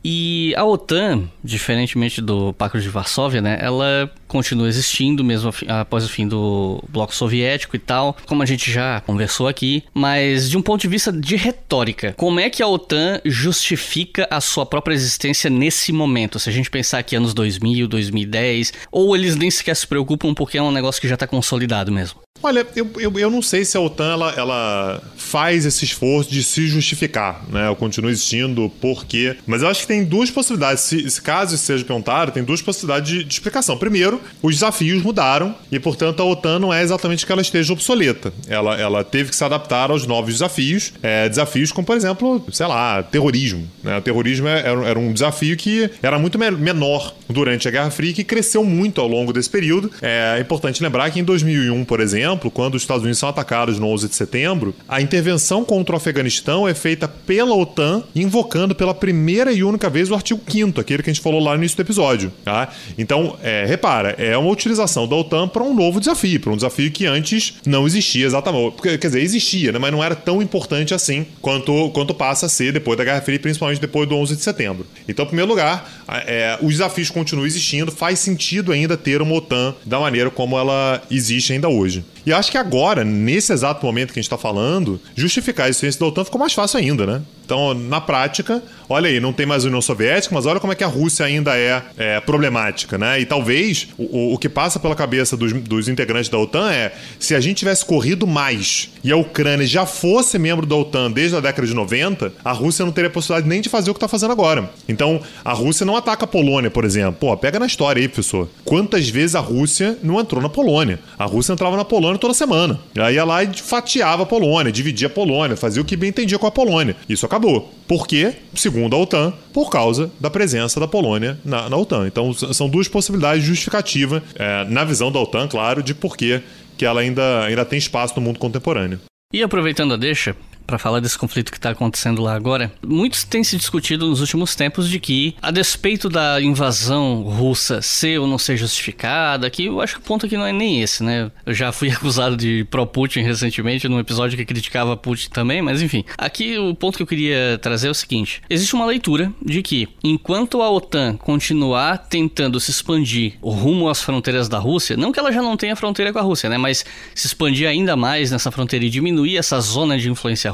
[0.09, 6.09] E a OTAN, diferentemente do Pacto de Varsóvia, né, ela continua existindo mesmo após o
[6.09, 10.63] fim do bloco soviético e tal, como a gente já conversou aqui, mas de um
[10.63, 15.51] ponto de vista de retórica, como é que a OTAN justifica a sua própria existência
[15.51, 16.39] nesse momento?
[16.39, 20.57] Se a gente pensar aqui anos 2000, 2010, ou eles nem sequer se preocupam porque
[20.57, 22.26] é um negócio que já está consolidado mesmo?
[22.43, 26.43] Olha, eu, eu, eu, não sei se a OTAN ela, ela, faz esse esforço de
[26.45, 27.69] se justificar, né?
[27.69, 29.37] Eu continuo existindo, por quê?
[29.47, 30.85] Mas eu acho que tem duas possibilidades.
[30.85, 33.77] Se, se caso isso seja perguntado, tem duas possibilidades de, de, explicação.
[33.77, 38.33] Primeiro, os desafios mudaram e, portanto, a OTAN não é exatamente que ela esteja obsoleta.
[38.49, 40.93] Ela, ela teve que se adaptar aos novos desafios.
[41.03, 43.69] É, desafios como, por exemplo, sei lá, terrorismo.
[43.83, 43.99] Né?
[43.99, 48.11] O terrorismo é, era, era um desafio que era muito menor durante a Guerra Fria
[48.11, 49.91] e que cresceu muito ao longo desse período.
[50.01, 53.79] É importante lembrar que em 2001, por exemplo, exemplo, quando os Estados Unidos são atacados
[53.79, 58.95] no 11 de setembro, a intervenção contra o Afeganistão é feita pela OTAN, invocando pela
[58.95, 61.77] primeira e única vez o artigo 5 aquele que a gente falou lá no início
[61.77, 62.33] do episódio.
[62.45, 62.69] Tá?
[62.99, 66.91] Então, é, repara, é uma utilização da OTAN para um novo desafio, para um desafio
[66.91, 68.77] que antes não existia exatamente.
[68.83, 69.79] Quer dizer, existia, né?
[69.79, 73.39] mas não era tão importante assim quanto, quanto passa a ser depois da Guerra Fria,
[73.39, 74.87] principalmente depois do 11 de setembro.
[75.09, 79.75] Então, em primeiro lugar, é, os desafios continuam existindo, faz sentido ainda ter uma OTAN
[79.85, 82.05] da maneira como ela existe ainda hoje.
[82.27, 86.01] E acho que agora, nesse exato momento que a gente está falando, justificar a existência
[86.01, 87.23] da OTAN ficou mais fácil ainda, né?
[87.47, 90.83] Então, na prática, olha aí, não tem mais União Soviética, mas olha como é que
[90.83, 93.21] a Rússia ainda é, é problemática, né?
[93.21, 97.37] E talvez o, o que passa pela cabeça dos, dos, integrantes da OTAN é se
[97.37, 101.41] a gente tivesse corrido mais e a Ucrânia já fosse membro da OTAN desde a
[101.41, 104.33] década de 90, a Rússia não teria possibilidade nem de fazer o que está fazendo
[104.33, 104.69] agora.
[104.89, 107.17] Então, a Rússia não ataca a Polônia, por exemplo.
[107.21, 108.49] Pô, pega na história aí, professor.
[108.65, 110.99] Quantas vezes a Rússia não entrou na Polônia?
[111.17, 112.81] A Rússia entrava na Polônia toda semana.
[112.99, 116.39] Aí ia lá e fatiava a Polônia, dividia a Polônia, fazia o que bem entendia
[116.39, 116.97] com a Polônia.
[117.09, 117.73] Isso acabou acabou.
[117.87, 118.35] Por quê?
[118.55, 122.07] Segundo a OTAN, por causa da presença da Polônia na, na OTAN.
[122.07, 126.43] Então, são duas possibilidades justificativas, é, na visão da OTAN, claro, de por que
[126.81, 128.99] ela ainda, ainda tem espaço no mundo contemporâneo.
[129.33, 130.35] E aproveitando a deixa,
[130.67, 134.55] para falar desse conflito que está acontecendo lá agora, muitos têm se discutido nos últimos
[134.55, 139.81] tempos de que, a despeito da invasão russa ser ou não ser justificada, que eu
[139.81, 141.31] acho que o ponto aqui não é nem esse, né?
[141.45, 146.05] Eu já fui acusado de pró-Putin recentemente num episódio que criticava Putin também, mas enfim.
[146.19, 149.89] Aqui o ponto que eu queria trazer é o seguinte: existe uma leitura de que,
[150.03, 155.33] enquanto a OTAN continuar tentando se expandir rumo às fronteiras da Rússia, não que ela
[155.33, 156.59] já não tenha fronteira com a Rússia, né?
[156.59, 160.51] Mas se expandir ainda mais nessa fronteira e diminuir essa zona de influência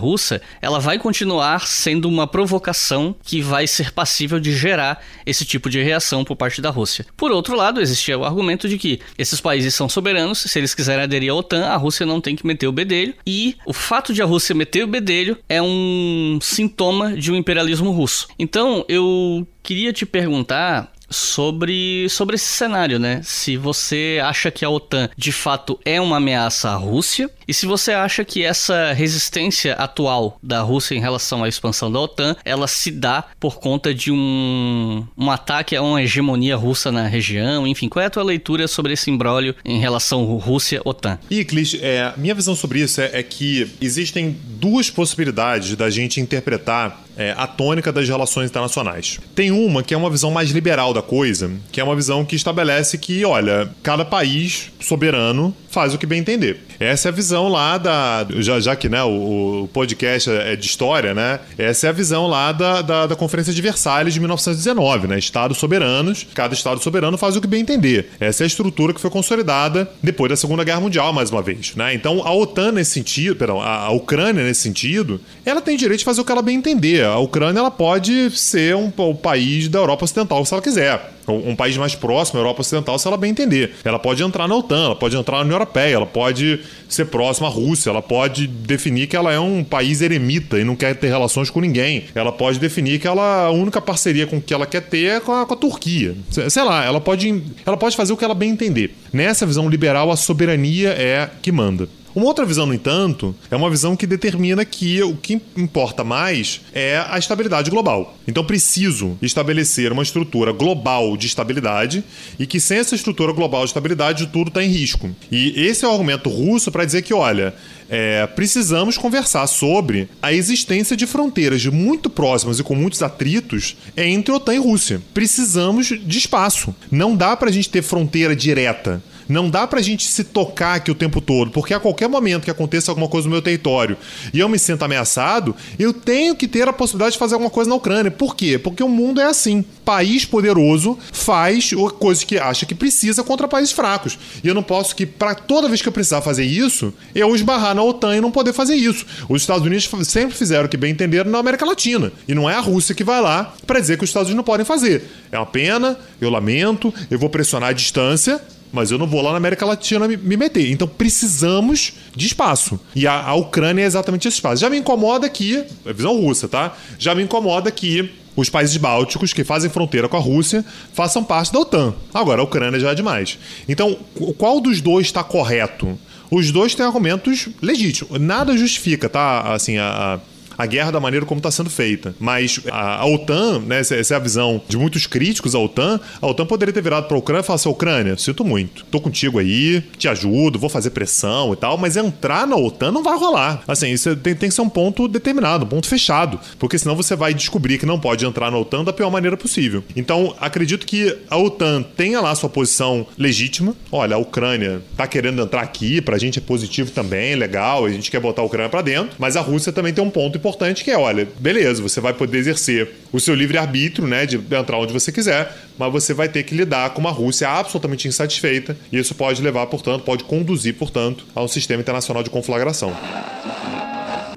[0.60, 5.80] ela vai continuar sendo uma provocação que vai ser passível de gerar esse tipo de
[5.82, 7.06] reação por parte da Rússia.
[7.16, 11.04] Por outro lado, existia o argumento de que esses países são soberanos, se eles quiserem
[11.04, 14.20] aderir à OTAN, a Rússia não tem que meter o bedelho, e o fato de
[14.20, 18.28] a Rússia meter o bedelho é um sintoma de um imperialismo russo.
[18.38, 23.20] Então, eu queria te perguntar sobre, sobre esse cenário, né?
[23.22, 27.66] Se você acha que a OTAN de fato é uma ameaça à Rússia e se
[27.66, 32.66] você acha que essa resistência atual da Rússia em relação à expansão da OTAN, ela
[32.66, 37.88] se dá por conta de um, um ataque a uma hegemonia russa na região, enfim,
[37.88, 41.18] qual é a tua leitura sobre esse imbróglio em relação Rússia-OTAN?
[41.30, 47.02] Iclis, é, minha visão sobre isso é, é que existem duas possibilidades da gente interpretar
[47.16, 49.18] é, a tônica das relações internacionais.
[49.34, 52.36] Tem uma que é uma visão mais liberal da coisa, que é uma visão que
[52.36, 56.60] estabelece que, olha, cada país soberano faz o que bem entender.
[56.78, 58.26] Essa é a visão lá da.
[58.38, 61.40] Já, já que né, o, o podcast é de história, né?
[61.56, 65.18] Essa é a visão lá da, da, da, Conferência de Versalhes de 1919, né?
[65.18, 68.10] Estados soberanos, cada Estado soberano faz o que bem entender.
[68.20, 71.74] Essa é a estrutura que foi consolidada depois da Segunda Guerra Mundial, mais uma vez.
[71.74, 71.94] Né?
[71.94, 76.04] Então, a OTAN nesse sentido, perdão, a, a Ucrânia nesse sentido, ela tem direito de
[76.04, 77.04] fazer o que ela bem entender.
[77.04, 81.54] A Ucrânia ela pode ser um, um país da Europa Ocidental se ela quiser um
[81.54, 83.74] país mais próximo, a Europa Ocidental, se ela bem entender.
[83.84, 87.48] Ela pode entrar na OTAN, ela pode entrar na União Europeia, ela pode ser próxima
[87.48, 91.08] à Rússia, ela pode definir que ela é um país eremita e não quer ter
[91.08, 92.04] relações com ninguém.
[92.14, 95.32] Ela pode definir que ela, a única parceria com que ela quer ter é com
[95.32, 96.14] a, com a Turquia.
[96.30, 98.94] Sei lá, ela pode, ela pode fazer o que ela bem entender.
[99.12, 101.88] Nessa visão liberal, a soberania é que manda.
[102.14, 106.60] Uma outra visão, no entanto, é uma visão que determina que o que importa mais
[106.74, 108.16] é a estabilidade global.
[108.28, 112.04] Então, preciso estabelecer uma estrutura global de estabilidade
[112.38, 115.10] e que sem essa estrutura global de estabilidade, tudo está em risco.
[115.30, 117.54] E esse é o argumento russo para dizer que, olha,
[117.88, 124.32] é, precisamos conversar sobre a existência de fronteiras muito próximas e com muitos atritos entre
[124.32, 125.00] OTAN e Rússia.
[125.12, 126.74] Precisamos de espaço.
[126.90, 129.02] Não dá para a gente ter fronteira direta.
[129.32, 132.50] Não dá pra gente se tocar aqui o tempo todo, porque a qualquer momento que
[132.50, 133.96] aconteça alguma coisa no meu território
[134.32, 137.70] e eu me sinto ameaçado, eu tenho que ter a possibilidade de fazer alguma coisa
[137.70, 138.10] na Ucrânia.
[138.10, 138.58] Por quê?
[138.58, 139.64] Porque o mundo é assim.
[139.84, 144.18] País poderoso faz coisas que acha que precisa contra países fracos.
[144.44, 147.74] E eu não posso que, para toda vez que eu precisar fazer isso, eu esbarrar
[147.74, 149.06] na OTAN e não poder fazer isso.
[149.28, 152.12] Os Estados Unidos sempre fizeram o que bem entenderam na América Latina.
[152.28, 154.44] E não é a Rússia que vai lá para dizer que os Estados Unidos não
[154.44, 155.04] podem fazer.
[155.32, 158.40] É uma pena, eu lamento, eu vou pressionar a distância,
[158.72, 160.70] mas eu não vou lá na América Latina me, me meter.
[160.70, 162.80] Então precisamos de espaço.
[162.94, 164.60] E a, a, Ucrânia é exatamente esse espaço.
[164.60, 166.74] Já me incomoda que, é visão russa, tá?
[166.98, 170.64] Já me incomoda que os países bálticos que fazem fronteira com a Rússia
[170.94, 171.94] façam parte da OTAN.
[172.14, 173.38] Agora, a Ucrânia já é demais.
[173.68, 173.96] Então,
[174.38, 175.98] qual dos dois está correto?
[176.30, 178.18] Os dois têm argumentos legítimos.
[178.18, 179.52] Nada justifica, tá?
[179.52, 180.20] Assim, a, a
[180.62, 182.14] a guerra da maneira como está sendo feita.
[182.20, 185.98] Mas a, a OTAN, né, essa, essa, é a visão de muitos críticos à OTAN,
[186.20, 189.00] a OTAN poderia ter virado para a Ucrânia e falar assim: Ucrânia, sinto muito, tô
[189.00, 193.18] contigo aí, te ajudo, vou fazer pressão e tal, mas entrar na OTAN não vai
[193.18, 193.62] rolar.
[193.66, 197.16] Assim, isso tem, tem que ser um ponto determinado, um ponto fechado, porque senão você
[197.16, 199.82] vai descobrir que não pode entrar na OTAN da pior maneira possível.
[199.96, 203.74] Então, acredito que a OTAN tenha lá sua posição legítima.
[203.90, 208.10] Olha, a Ucrânia tá querendo entrar aqui, pra gente é positivo também, legal, a gente
[208.10, 210.51] quer botar a Ucrânia para dentro, mas a Rússia também tem um ponto importante
[210.84, 214.92] que é, olha, beleza, você vai poder exercer o seu livre-arbítrio, né, de entrar onde
[214.92, 219.14] você quiser, mas você vai ter que lidar com uma Rússia absolutamente insatisfeita, e isso
[219.14, 222.92] pode levar, portanto, pode conduzir, portanto, a um sistema internacional de conflagração.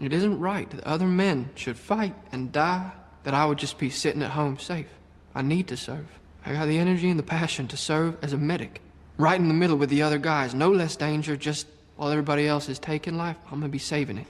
[0.02, 2.92] It isn't right that other men should fight and die,
[3.24, 4.88] that I would just be sitting at home safe.
[5.34, 6.06] I need to serve.
[6.46, 8.82] I got the energy and the passion to serve as a medic.
[9.18, 11.66] Right in the middle with the other guys, no less danger, just
[11.98, 14.28] while everybody else is taking life, I'm gonna be saving it.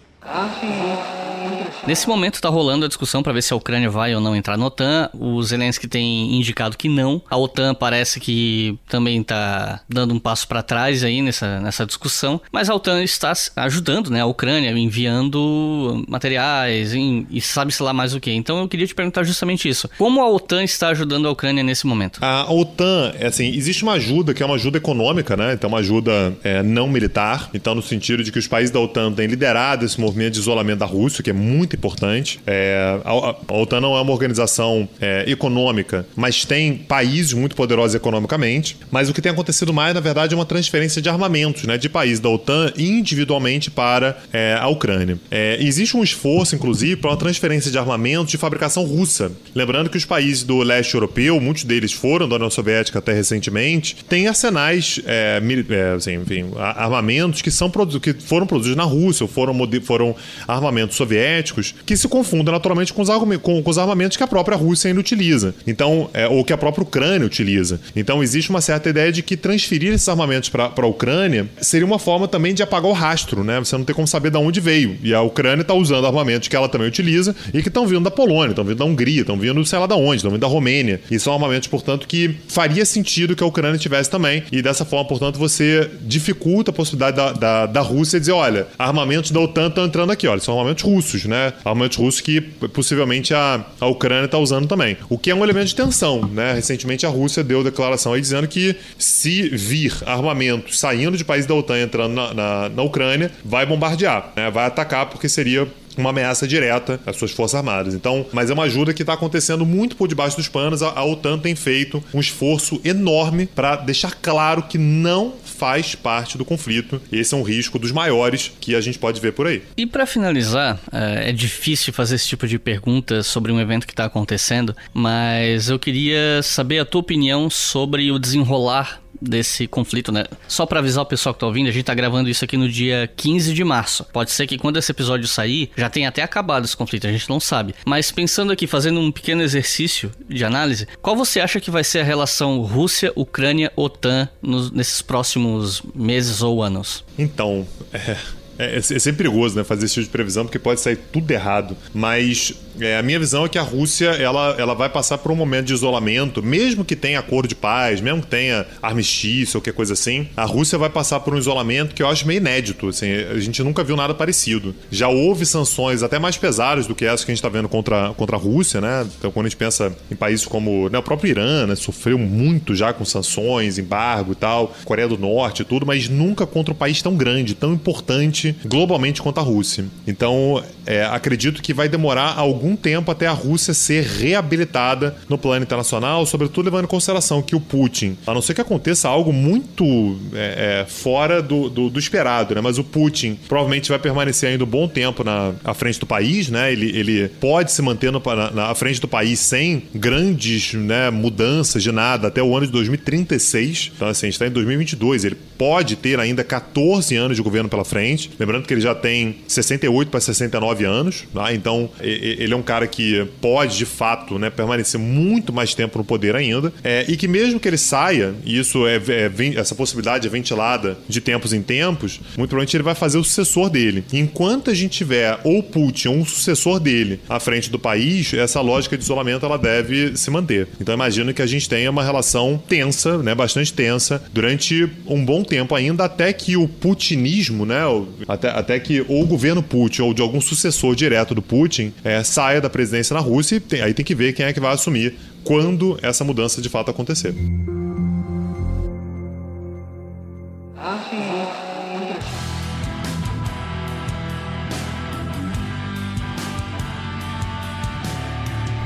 [1.87, 4.57] Nesse momento está rolando a discussão para ver se a Ucrânia vai ou não entrar
[4.57, 5.09] na OTAN.
[5.13, 7.21] O Zelensky tem indicado que não.
[7.29, 12.41] A OTAN parece que também está dando um passo para trás aí nessa, nessa discussão.
[12.51, 18.13] Mas a OTAN está ajudando né, a Ucrânia, enviando materiais em, e sabe-se lá mais
[18.13, 18.31] o que.
[18.31, 19.89] Então eu queria te perguntar justamente isso.
[19.97, 22.19] Como a OTAN está ajudando a Ucrânia nesse momento?
[22.21, 25.53] A OTAN, é assim, existe uma ajuda que é uma ajuda econômica, né?
[25.53, 27.49] Então uma ajuda é, não militar.
[27.53, 30.79] Então no sentido de que os países da OTAN têm liderado esse movimento de isolamento
[30.79, 32.39] da Rússia, que é muito importante.
[32.45, 37.95] É, a, a, OTAN não é uma organização é, econômica, mas tem países muito poderosos
[37.95, 38.77] economicamente.
[38.91, 41.89] Mas o que tem acontecido mais, na verdade, é uma transferência de armamentos né, de
[41.89, 45.19] países da OTAN individualmente para é, a Ucrânia.
[45.29, 49.31] É, existe um esforço, inclusive, para uma transferência de armamentos de fabricação russa.
[49.53, 54.03] Lembrando que os países do leste europeu, muitos deles foram da União Soviética até recentemente,
[54.07, 59.27] têm arsenais, é, é, assim, enfim, armamentos que, são que foram produzidos na Rússia, ou
[59.27, 60.15] foram, foram
[60.47, 63.09] armamentos soviéticos soviéticos que se confundem naturalmente com os,
[63.41, 65.53] com, com os armamentos que a própria Rússia ainda utiliza.
[65.67, 67.79] Então, é, ou que a própria Ucrânia utiliza.
[67.95, 71.99] Então, existe uma certa ideia de que transferir esses armamentos para a Ucrânia seria uma
[71.99, 73.59] forma também de apagar o rastro, né?
[73.59, 74.97] Você não tem como saber de onde veio.
[75.03, 78.11] E a Ucrânia está usando armamentos que ela também utiliza e que estão vindo da
[78.11, 81.01] Polônia, estão vindo da Hungria, estão vindo sei lá da onde, estão vindo da Romênia.
[81.09, 84.43] E são armamentos, portanto, que faria sentido que a Ucrânia tivesse também.
[84.51, 89.31] E dessa forma, portanto, você dificulta a possibilidade da, da, da Rússia dizer: olha, armamentos
[89.31, 91.34] da OTAN estão entrando aqui, olha, são armamentos russos, né?
[91.63, 94.97] Armamentos russos que possivelmente a, a Ucrânia está usando também.
[95.09, 96.53] O que é um elemento de tensão, né?
[96.53, 101.55] Recentemente a Rússia deu declaração aí dizendo que se vir armamentos saindo de países da
[101.55, 104.49] OTAN entrando na, na, na Ucrânia, vai bombardear, né?
[104.49, 105.67] vai atacar porque seria
[106.01, 107.93] uma ameaça direta às suas forças armadas.
[107.93, 110.81] Então, mas é uma ajuda que está acontecendo muito por debaixo dos panos.
[110.81, 116.37] A, a OTAN tem feito um esforço enorme para deixar claro que não faz parte
[116.37, 117.01] do conflito.
[117.11, 119.63] Esse é um risco dos maiores que a gente pode ver por aí.
[119.77, 123.93] E para finalizar, é, é difícil fazer esse tipo de pergunta sobre um evento que
[123.93, 130.25] está acontecendo, mas eu queria saber a tua opinião sobre o desenrolar desse conflito, né?
[130.47, 132.69] Só para avisar o pessoal que tá ouvindo, a gente tá gravando isso aqui no
[132.69, 134.05] dia 15 de março.
[134.11, 137.29] Pode ser que quando esse episódio sair, já tenha até acabado esse conflito, a gente
[137.29, 137.75] não sabe.
[137.85, 141.99] Mas pensando aqui, fazendo um pequeno exercício de análise, qual você acha que vai ser
[141.99, 144.29] a relação Rússia, Ucrânia, OTAN
[144.73, 147.03] nesses próximos meses ou anos?
[147.17, 148.17] Então, é,
[148.57, 151.77] é, é, sempre perigoso, né, fazer esse tipo de previsão, porque pode sair tudo errado.
[151.93, 155.35] Mas é, a minha visão é que a Rússia ela, ela vai passar por um
[155.35, 159.73] momento de isolamento, mesmo que tenha acordo de paz, mesmo que tenha armistício ou qualquer
[159.73, 162.89] coisa assim, a Rússia vai passar por um isolamento que eu acho meio inédito.
[162.89, 164.75] Assim, a gente nunca viu nada parecido.
[164.91, 168.13] Já houve sanções até mais pesadas do que essa que a gente está vendo contra,
[168.15, 169.07] contra a Rússia, né?
[169.17, 172.75] Então, quando a gente pensa em países como né, o próprio Irã, né, sofreu muito
[172.75, 176.77] já com sanções, embargo e tal, Coreia do Norte e tudo, mas nunca contra um
[176.77, 179.85] país tão grande, tão importante globalmente quanto a Rússia.
[180.07, 185.37] Então, é, acredito que vai demorar algum algum tempo até a Rússia ser reabilitada no
[185.37, 189.31] plano internacional, sobretudo levando em consideração que o Putin, a não ser que aconteça algo
[189.31, 192.61] muito é, é, fora do, do, do, esperado, né?
[192.61, 196.49] Mas o Putin provavelmente vai permanecer ainda um bom tempo na à frente do país,
[196.49, 196.71] né?
[196.71, 201.83] Ele, ele pode se manter no, na, na frente do país sem grandes né, mudanças
[201.83, 203.91] de nada até o ano de 2036.
[203.95, 205.25] Então, assim, a gente está em 2022.
[205.25, 208.31] Ele pode ter ainda 14 anos de governo pela frente.
[208.39, 211.53] Lembrando que ele já tem 68 para 69 anos, tá?
[211.53, 216.03] Então, ele é um cara que pode, de fato, né, permanecer muito mais tempo no
[216.03, 216.73] poder ainda.
[216.83, 220.97] É, e que mesmo que ele saia, e isso é, é, essa possibilidade é ventilada
[221.07, 224.03] de tempos em tempos, muito provavelmente ele vai fazer o sucessor dele.
[224.13, 228.61] enquanto a gente tiver ou Putin ou um sucessor dele à frente do país, essa
[228.61, 230.67] lógica de isolamento ela deve se manter.
[230.79, 235.43] Então imagino que a gente tenha uma relação tensa, né, bastante tensa, durante um bom
[235.43, 237.81] tempo ainda, até que o putinismo, né,
[238.27, 242.23] até, até que ou o governo Putin ou de algum sucessor direto do Putin é,
[242.23, 245.15] saia da presidência na Rússia e aí tem que ver quem é que vai assumir
[245.43, 247.33] quando essa mudança de fato acontecer.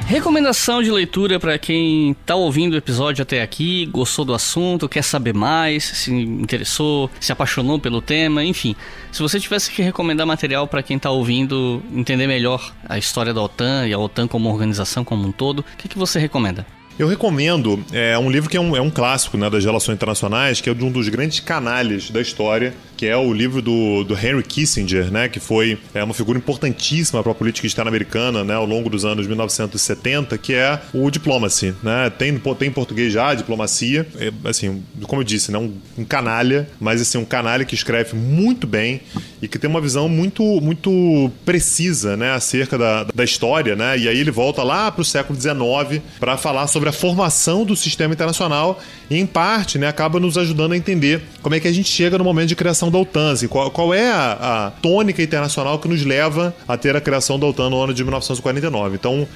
[0.09, 5.03] Recomendação de leitura para quem está ouvindo o episódio até aqui, gostou do assunto, quer
[5.03, 8.75] saber mais, se interessou, se apaixonou pelo tema, enfim.
[9.11, 13.41] Se você tivesse que recomendar material para quem está ouvindo entender melhor a história da
[13.43, 16.65] OTAN e a OTAN como organização como um todo, o que, que você recomenda?
[16.99, 20.59] Eu recomendo é, um livro que é um, é um clássico né, das relações internacionais,
[20.59, 24.13] que é de um dos grandes canalhas da história, que é o livro do, do
[24.13, 28.53] Henry Kissinger, né, que foi é, uma figura importantíssima para a política externa americana né,
[28.53, 31.73] ao longo dos anos 1970, que é o Diplomacy.
[31.81, 32.09] Né?
[32.09, 34.05] Tem, tem em português já, Diplomacia.
[34.17, 38.17] É, assim, como eu disse, né, um, um canalha, mas assim, um canalha que escreve
[38.17, 38.99] muito bem
[39.41, 43.73] e que tem uma visão muito, muito precisa né, acerca da, da história.
[43.73, 43.99] Né?
[43.99, 47.75] E aí ele volta lá para o século XIX para falar sobre a formação do
[47.75, 48.79] sistema internacional
[49.09, 52.17] e, em parte, né, acaba nos ajudando a entender como é que a gente chega
[52.17, 55.79] no momento de criação criação da OTAN, assim, qual, qual é a, a, tônica internacional
[55.79, 58.95] que nos leva a ter a criação da OTAN no ano de 1949.
[58.95, 59.27] Então,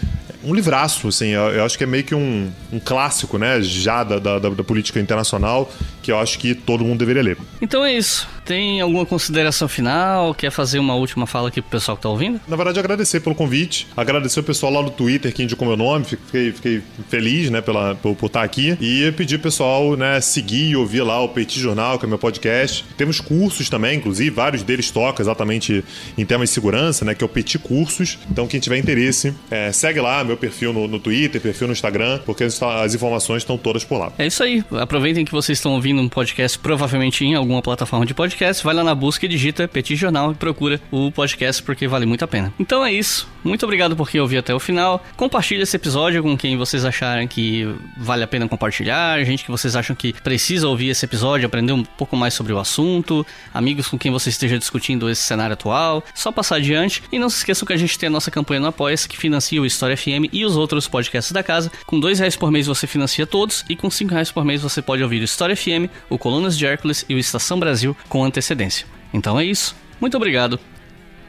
[0.44, 4.04] um livraço, assim, eu, eu acho que é meio que um, um clássico, né, já
[4.04, 5.72] da, da, da, política internacional,
[6.02, 7.38] que eu acho que todo mundo deveria ler.
[7.62, 8.28] Então é isso.
[8.46, 10.34] Tem alguma consideração final?
[10.34, 12.42] Quer fazer uma última fala aqui pro pessoal que tá ouvindo?
[12.48, 16.04] Na verdade, agradecer pelo convite, agradecer o pessoal lá no Twitter que indicou meu nome,
[16.04, 20.70] fiquei, fiquei feliz, né, pela, por, por estar aqui, e pedir pro pessoal, né, seguir
[20.70, 22.84] e ouvir lá o Petit Jornal, que é meu podcast.
[22.98, 25.84] Temos cursos também, inclusive, vários deles tocam exatamente
[26.18, 28.20] em temas de segurança, né, que é o Petit Cursos.
[28.30, 31.74] Então, quem tiver interesse, é, segue lá, meu meu perfil no, no Twitter, perfil no
[31.74, 34.12] Instagram, porque as, as informações estão todas por lá.
[34.18, 34.64] É isso aí.
[34.72, 38.64] Aproveitem que vocês estão ouvindo um podcast, provavelmente em alguma plataforma de podcast.
[38.64, 42.26] Vai lá na busca e digita Petit Jornal e procura o podcast, porque vale muito
[42.26, 42.54] a pena.
[42.60, 43.32] Então é isso.
[43.44, 45.04] Muito obrigado por quem ouviu até o final.
[45.18, 47.68] Compartilhe esse episódio com quem vocês acharem que
[47.98, 51.84] vale a pena compartilhar, gente que vocês acham que precisa ouvir esse episódio, aprender um
[51.84, 56.04] pouco mais sobre o assunto, amigos com quem você esteja discutindo esse cenário atual.
[56.16, 57.04] Só passar adiante.
[57.12, 59.62] E não se esqueçam que a gente tem a nossa campanha no Apoia-se, que financia
[59.62, 61.72] o História FM e os outros podcasts da casa.
[61.86, 64.82] Com dois reais por mês você financia todos, e com cinco reais por mês você
[64.82, 68.86] pode ouvir o História FM, o Colunas de Hércules e o Estação Brasil com antecedência.
[69.14, 69.76] Então é isso.
[70.00, 70.60] Muito obrigado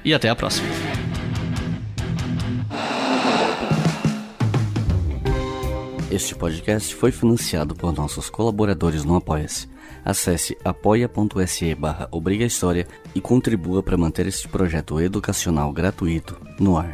[0.04, 0.68] e até a próxima.
[6.10, 9.68] Este podcast foi financiado por nossos colaboradores no Apoia-se.
[10.04, 12.08] Acesse apoia.se barra
[13.14, 16.92] e contribua para manter este projeto educacional gratuito no ar.